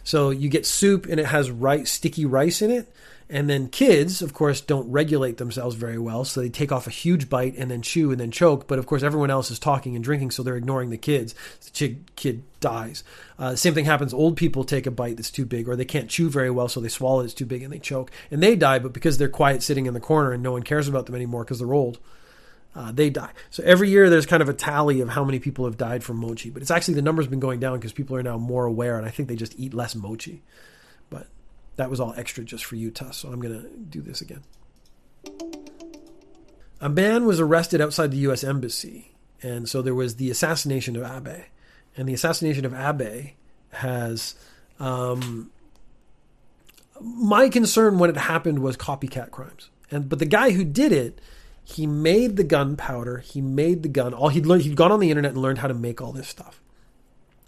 [0.03, 2.93] So you get soup and it has rice, sticky rice in it,
[3.33, 6.91] and then kids, of course, don't regulate themselves very well, so they take off a
[6.91, 8.67] huge bite and then chew and then choke.
[8.67, 11.37] But of course, everyone else is talking and drinking, so they're ignoring the kids.
[11.73, 13.05] The kid dies.
[13.39, 14.13] Uh, same thing happens.
[14.13, 16.81] Old people take a bite that's too big, or they can't chew very well, so
[16.81, 18.81] they swallow it's too big and they choke, and they die.
[18.81, 21.45] But because they're quiet, sitting in the corner, and no one cares about them anymore
[21.45, 22.01] because they're old.
[22.75, 23.31] Uh, they die.
[23.51, 26.17] So every year there's kind of a tally of how many people have died from
[26.17, 28.99] mochi, but it's actually the number's been going down because people are now more aware,
[28.99, 30.43] and I think they just eat less mochi.
[31.81, 33.17] That was all extra just for you, Tuss.
[33.17, 34.43] So I'm going to do this again.
[36.79, 38.45] A man was arrested outside the U.S.
[38.45, 41.45] Embassy, and so there was the assassination of Abe.
[41.97, 43.31] And the assassination of Abe
[43.71, 44.35] has.
[44.79, 45.51] Um,
[47.01, 49.71] my concern when it happened was copycat crimes.
[49.91, 51.19] And but the guy who did it,
[51.65, 54.13] he made the gunpowder, he made the gun.
[54.13, 56.29] All he'd learned, he'd gone on the internet and learned how to make all this
[56.29, 56.61] stuff.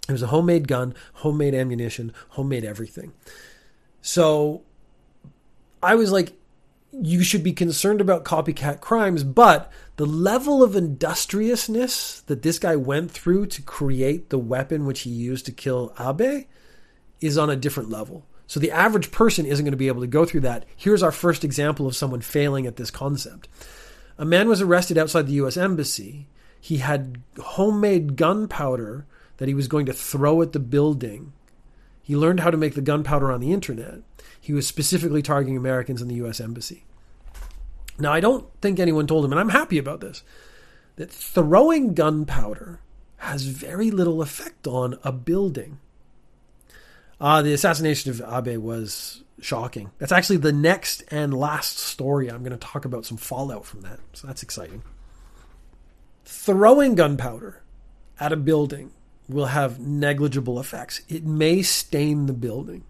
[0.09, 3.13] It was a homemade gun, homemade ammunition, homemade everything.
[4.03, 4.63] So
[5.81, 6.33] I was like,
[6.91, 12.75] you should be concerned about copycat crimes, but the level of industriousness that this guy
[12.75, 16.47] went through to create the weapon which he used to kill Abe
[17.21, 18.25] is on a different level.
[18.45, 20.65] So the average person isn't going to be able to go through that.
[20.75, 23.47] Here's our first example of someone failing at this concept.
[24.17, 26.27] A man was arrested outside the US Embassy.
[26.59, 31.31] He had homemade gunpowder that he was going to throw at the building
[32.03, 34.01] he learned how to make the gunpowder on the internet.
[34.39, 36.41] He was specifically targeting Americans in the U.S.
[36.41, 36.83] Embassy.
[37.97, 40.21] Now, I don't think anyone told him, and I'm happy about this,
[40.97, 42.81] that throwing gunpowder
[43.17, 45.79] has very little effect on a building.
[47.21, 49.91] Uh, the assassination of Abe was shocking.
[49.97, 52.29] That's actually the next and last story.
[52.29, 53.99] I'm going to talk about some fallout from that.
[54.11, 54.83] So that's exciting.
[56.25, 57.61] Throwing gunpowder
[58.19, 58.91] at a building
[59.33, 61.01] will have negligible effects.
[61.09, 62.83] It may stain the building.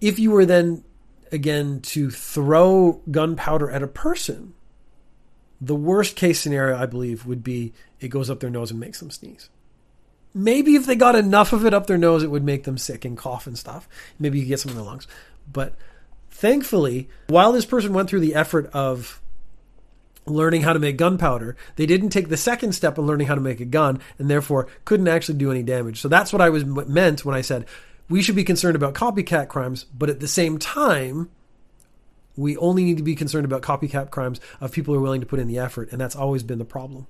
[0.00, 0.84] If you were then,
[1.30, 4.54] again, to throw gunpowder at a person,
[5.60, 8.98] the worst case scenario, I believe, would be it goes up their nose and makes
[8.98, 9.48] them sneeze.
[10.34, 13.04] Maybe if they got enough of it up their nose, it would make them sick
[13.04, 13.88] and cough and stuff.
[14.18, 15.06] Maybe you get some in the lungs.
[15.50, 15.74] But
[16.30, 19.20] thankfully, while this person went through the effort of
[20.26, 23.40] learning how to make gunpowder, they didn't take the second step of learning how to
[23.40, 26.00] make a gun and therefore couldn't actually do any damage.
[26.00, 27.66] So that's what I was meant when I said
[28.08, 31.30] we should be concerned about copycat crimes, but at the same time,
[32.36, 35.26] we only need to be concerned about copycat crimes of people who are willing to
[35.26, 37.06] put in the effort, and that's always been the problem.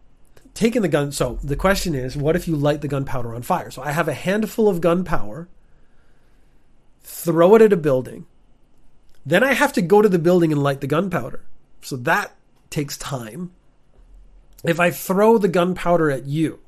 [0.54, 3.70] Taking the gun, so the question is, what if you light the gunpowder on fire?
[3.70, 5.48] So I have a handful of gunpowder,
[7.02, 8.26] throw it at a building,
[9.24, 11.40] then I have to go to the building and light the gunpowder.
[11.80, 12.32] So that
[12.72, 13.52] takes time.
[14.64, 16.60] If I throw the gunpowder at you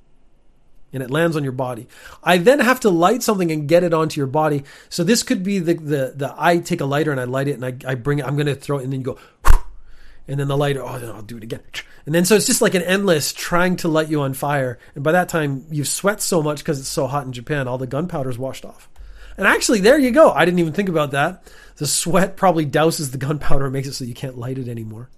[0.92, 1.88] and it lands on your body,
[2.22, 4.64] I then have to light something and get it onto your body.
[4.88, 7.60] So this could be the the, the I take a lighter and I light it
[7.60, 9.18] and I, I bring it, I'm going to throw it and then you go,
[10.28, 11.62] and then the lighter, oh, then I'll do it again.
[12.06, 14.78] And then so it's just like an endless trying to light you on fire.
[14.94, 17.78] And by that time, you sweat so much because it's so hot in Japan, all
[17.78, 18.90] the gunpowder's washed off.
[19.36, 20.30] And actually, there you go.
[20.30, 21.50] I didn't even think about that.
[21.76, 25.08] The sweat probably douses the gunpowder and makes it so you can't light it anymore.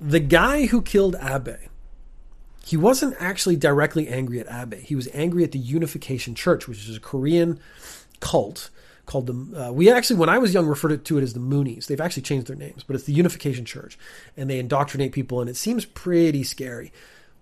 [0.00, 1.56] The guy who killed Abe,
[2.64, 4.80] he wasn't actually directly angry at Abe.
[4.80, 7.60] He was angry at the Unification Church, which is a Korean
[8.20, 8.70] cult
[9.04, 9.66] called the.
[9.66, 11.86] Uh, we actually, when I was young, referred to it as the Moonies.
[11.86, 13.98] They've actually changed their names, but it's the Unification Church,
[14.36, 16.92] and they indoctrinate people, and it seems pretty scary.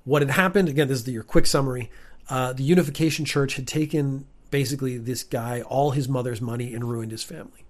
[0.05, 0.69] What had happened?
[0.69, 1.91] Again, this is the, your quick summary.
[2.29, 7.13] Uh, the Unification Church had taken basically this guy all his mother's money and ruined
[7.13, 7.65] his family.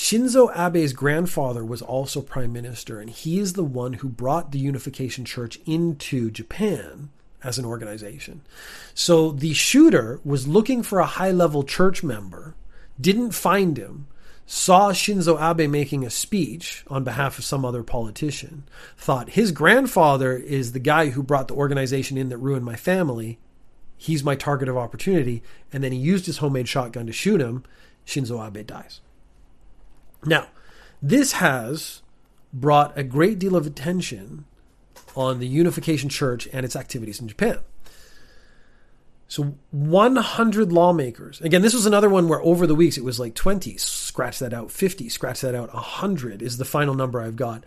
[0.00, 4.58] Shinzo Abe's grandfather was also prime minister, and he is the one who brought the
[4.58, 7.10] Unification Church into Japan
[7.44, 8.40] as an organization.
[8.94, 12.54] So the shooter was looking for a high level church member,
[12.98, 14.06] didn't find him,
[14.46, 18.64] saw Shinzo Abe making a speech on behalf of some other politician,
[18.96, 23.38] thought his grandfather is the guy who brought the organization in that ruined my family,
[23.98, 25.42] he's my target of opportunity.
[25.70, 27.64] And then he used his homemade shotgun to shoot him.
[28.06, 29.02] Shinzo Abe dies.
[30.24, 30.48] Now,
[31.00, 32.02] this has
[32.52, 34.44] brought a great deal of attention
[35.16, 37.58] on the Unification Church and its activities in Japan.
[39.28, 41.40] So 100 lawmakers.
[41.40, 44.52] Again, this was another one where over the weeks it was like 20, scratch that
[44.52, 47.64] out, 50, scratch that out, 100 is the final number I've got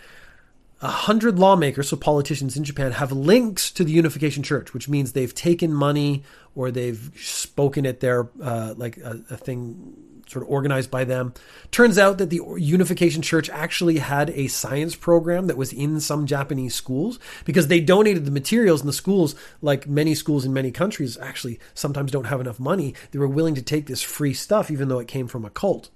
[0.90, 5.34] hundred lawmakers, so politicians in Japan, have links to the Unification Church, which means they've
[5.34, 6.24] taken money
[6.56, 9.94] or they've spoken at their uh, like a, a, thing
[10.28, 11.34] sort of organized by them.
[11.72, 16.26] Turns out that the Unification Church actually had a science program that was in some
[16.26, 20.72] Japanese schools because they donated the materials, and the schools, like many schools in many
[20.72, 22.94] countries, actually sometimes don't have enough money.
[23.12, 25.90] They were willing to take this free stuff, even though it came from a cult.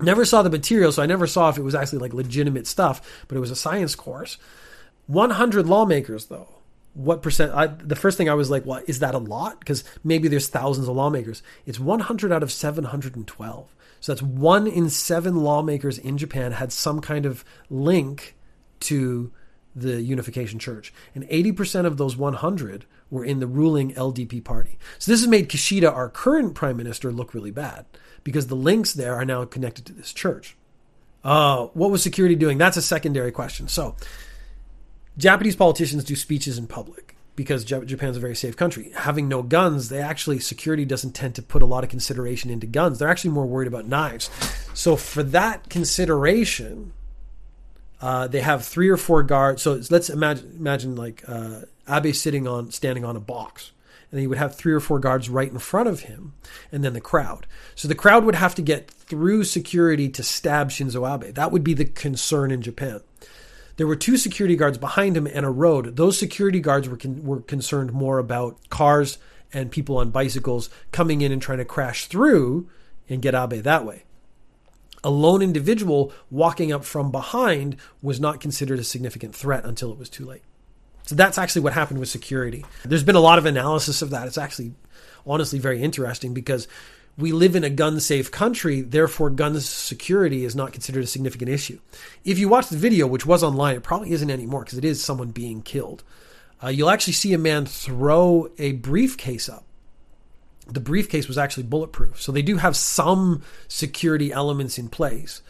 [0.00, 3.24] Never saw the material, so I never saw if it was actually like legitimate stuff,
[3.28, 4.36] but it was a science course.
[5.06, 6.55] 100 lawmakers, though.
[6.96, 7.52] What percent?
[7.54, 10.48] I, the first thing I was like, "What is that a lot?" Because maybe there's
[10.48, 11.42] thousands of lawmakers.
[11.66, 13.74] It's 100 out of 712.
[14.00, 18.36] So that's one in seven lawmakers in Japan had some kind of link
[18.80, 19.32] to
[19.74, 20.92] the Unification Church.
[21.14, 24.78] And 80% of those 100 were in the ruling LDP party.
[24.98, 27.84] So this has made Kishida, our current prime minister, look really bad
[28.24, 30.56] because the links there are now connected to this church.
[31.22, 32.56] Uh, what was security doing?
[32.58, 33.68] That's a secondary question.
[33.68, 33.96] So,
[35.18, 38.92] Japanese politicians do speeches in public because Japan's a very safe country.
[38.94, 42.66] Having no guns, they actually security doesn't tend to put a lot of consideration into
[42.66, 42.98] guns.
[42.98, 44.30] They're actually more worried about knives.
[44.72, 46.92] So for that consideration,
[48.00, 49.62] uh, they have three or four guards.
[49.62, 53.72] So let's imagine imagine like uh, Abe sitting on standing on a box
[54.10, 56.32] and he would have three or four guards right in front of him,
[56.70, 57.46] and then the crowd.
[57.74, 61.34] So the crowd would have to get through security to stab Shinzo Abe.
[61.34, 63.00] That would be the concern in Japan.
[63.76, 65.96] There were two security guards behind him and a road.
[65.96, 69.18] Those security guards were con- were concerned more about cars
[69.52, 72.68] and people on bicycles coming in and trying to crash through
[73.08, 74.04] and get Abe that way.
[75.04, 79.98] A lone individual walking up from behind was not considered a significant threat until it
[79.98, 80.42] was too late.
[81.04, 82.64] So that's actually what happened with security.
[82.84, 84.26] There's been a lot of analysis of that.
[84.26, 84.74] It's actually
[85.24, 86.66] honestly very interesting because
[87.18, 91.50] we live in a gun safe country, therefore gun security is not considered a significant
[91.50, 91.78] issue.
[92.24, 95.02] If you watch the video, which was online, it probably isn't anymore because it is
[95.02, 96.02] someone being killed.
[96.62, 99.66] Uh, you'll actually see a man throw a briefcase up
[100.66, 102.20] the briefcase was actually bulletproof.
[102.20, 105.42] So they do have some security elements in place.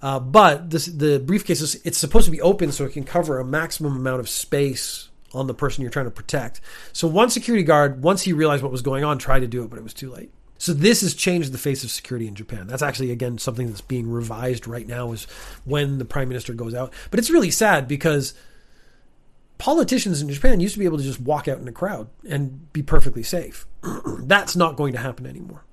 [0.00, 3.38] Uh, but this, the briefcase is it's supposed to be open so it can cover
[3.38, 6.60] a maximum amount of space on the person you're trying to protect.
[6.92, 9.70] So one security guard, once he realized what was going on, tried to do it,
[9.70, 10.30] but it was too late.
[10.58, 12.66] So this has changed the face of security in Japan.
[12.66, 15.24] That's actually again something that's being revised right now is
[15.64, 16.92] when the prime minister goes out.
[17.10, 18.34] But it's really sad because
[19.58, 22.72] politicians in Japan used to be able to just walk out in a crowd and
[22.72, 23.66] be perfectly safe.
[24.20, 25.64] That's not going to happen anymore.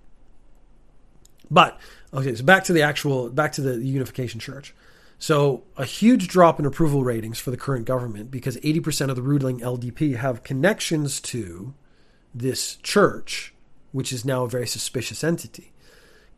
[1.49, 1.79] But
[2.13, 4.73] okay, so back to the actual back to the unification church.
[5.19, 9.21] So a huge drop in approval ratings for the current government because 80% of the
[9.21, 11.75] ruling LDP have connections to
[12.33, 13.53] this church,
[13.91, 15.73] which is now a very suspicious entity.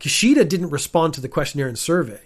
[0.00, 2.20] Kishida didn't respond to the questionnaire and survey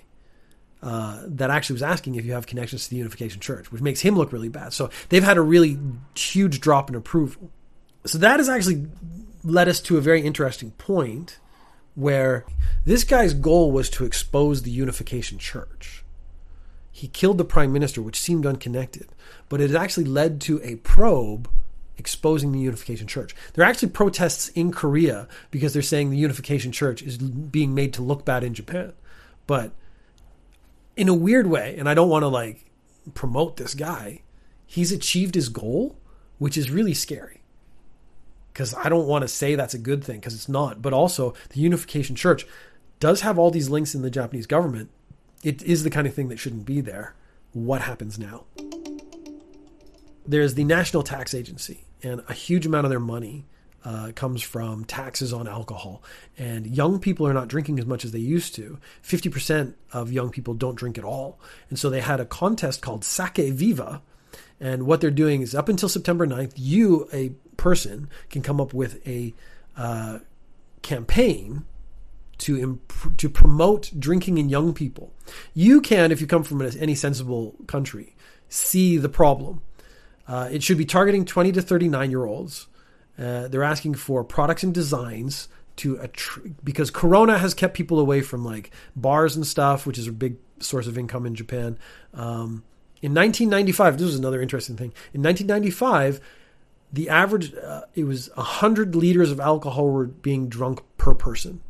[0.82, 4.00] uh, that actually was asking if you have connections to the Unification Church, which makes
[4.00, 4.72] him look really bad.
[4.72, 5.78] So they've had a really
[6.16, 7.50] huge drop in approval.
[8.06, 8.86] So that has actually
[9.44, 11.38] led us to a very interesting point
[11.94, 12.44] where
[12.84, 16.04] this guy's goal was to expose the Unification Church.
[16.92, 19.08] He killed the prime minister, which seemed unconnected,
[19.48, 21.48] but it actually led to a probe
[21.98, 23.34] exposing the Unification Church.
[23.52, 27.92] There are actually protests in Korea because they're saying the Unification Church is being made
[27.94, 28.92] to look bad in Japan.
[29.46, 29.72] But
[30.96, 32.70] in a weird way, and I don't want to like
[33.14, 34.22] promote this guy,
[34.66, 35.98] he's achieved his goal,
[36.38, 37.42] which is really scary.
[38.52, 40.82] Because I don't want to say that's a good thing, because it's not.
[40.82, 42.46] But also, the Unification Church
[42.98, 44.90] does have all these links in the Japanese government.
[45.44, 47.14] It is the kind of thing that shouldn't be there.
[47.52, 48.44] What happens now?
[50.26, 53.44] There's the National Tax Agency, and a huge amount of their money
[53.84, 56.02] uh, comes from taxes on alcohol.
[56.36, 58.78] And young people are not drinking as much as they used to.
[59.02, 61.38] 50% of young people don't drink at all.
[61.70, 64.02] And so they had a contest called Sake Viva.
[64.60, 68.74] And what they're doing is up until September 9th, you, a person, can come up
[68.74, 69.34] with a
[69.76, 70.18] uh,
[70.82, 71.64] campaign
[72.38, 75.12] to imp- to promote drinking in young people.
[75.54, 78.14] You can, if you come from any sensible country,
[78.48, 79.62] see the problem.
[80.28, 82.68] Uh, it should be targeting 20 to 39 year olds
[83.18, 88.20] uh, they're asking for products and designs to attr- because Corona has kept people away
[88.20, 91.78] from like bars and stuff, which is a big source of income in Japan.
[92.14, 92.62] Um,
[93.00, 94.92] in 1995, this is another interesting thing.
[95.12, 96.20] In 1995,
[96.92, 101.60] the average uh, it was 100 liters of alcohol were being drunk per person.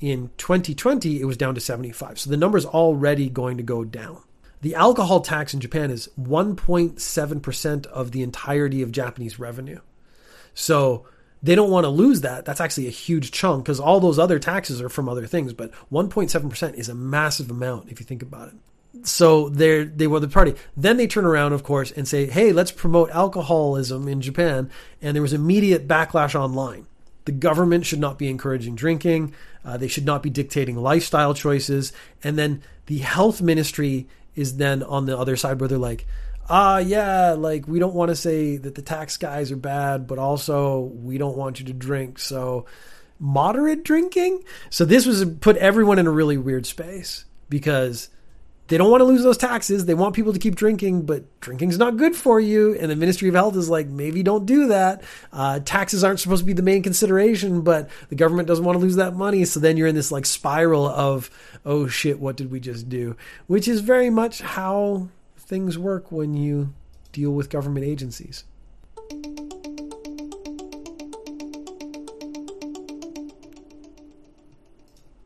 [0.00, 2.20] In 2020, it was down to 75.
[2.20, 4.22] So the number is already going to go down.
[4.60, 9.80] The alcohol tax in Japan is 1.7% of the entirety of Japanese revenue.
[10.54, 11.06] So
[11.42, 12.44] they don't want to lose that.
[12.44, 15.52] That's actually a huge chunk because all those other taxes are from other things.
[15.52, 18.54] But 1.7% is a massive amount if you think about it.
[19.04, 20.54] So they they were the party.
[20.76, 25.14] Then they turn around, of course, and say, "Hey, let's promote alcoholism in Japan." And
[25.14, 26.86] there was immediate backlash online.
[27.26, 29.34] The government should not be encouraging drinking.
[29.64, 31.92] Uh, they should not be dictating lifestyle choices.
[32.24, 36.06] And then the health ministry is then on the other side where they're like,
[36.48, 40.18] ah, yeah, like we don't want to say that the tax guys are bad, but
[40.18, 42.20] also we don't want you to drink.
[42.20, 42.64] So
[43.18, 44.44] moderate drinking.
[44.70, 48.10] So this was put everyone in a really weird space because
[48.68, 49.86] they don't want to lose those taxes.
[49.86, 52.74] They want people to keep drinking, but drinking's not good for you.
[52.74, 55.02] And the Ministry of Health is like, maybe don't do that.
[55.32, 58.82] Uh, taxes aren't supposed to be the main consideration, but the government doesn't want to
[58.82, 59.44] lose that money.
[59.46, 61.30] So then you're in this like spiral of,
[61.64, 63.16] oh shit, what did we just do?
[63.46, 66.74] Which is very much how things work when you
[67.12, 68.44] deal with government agencies.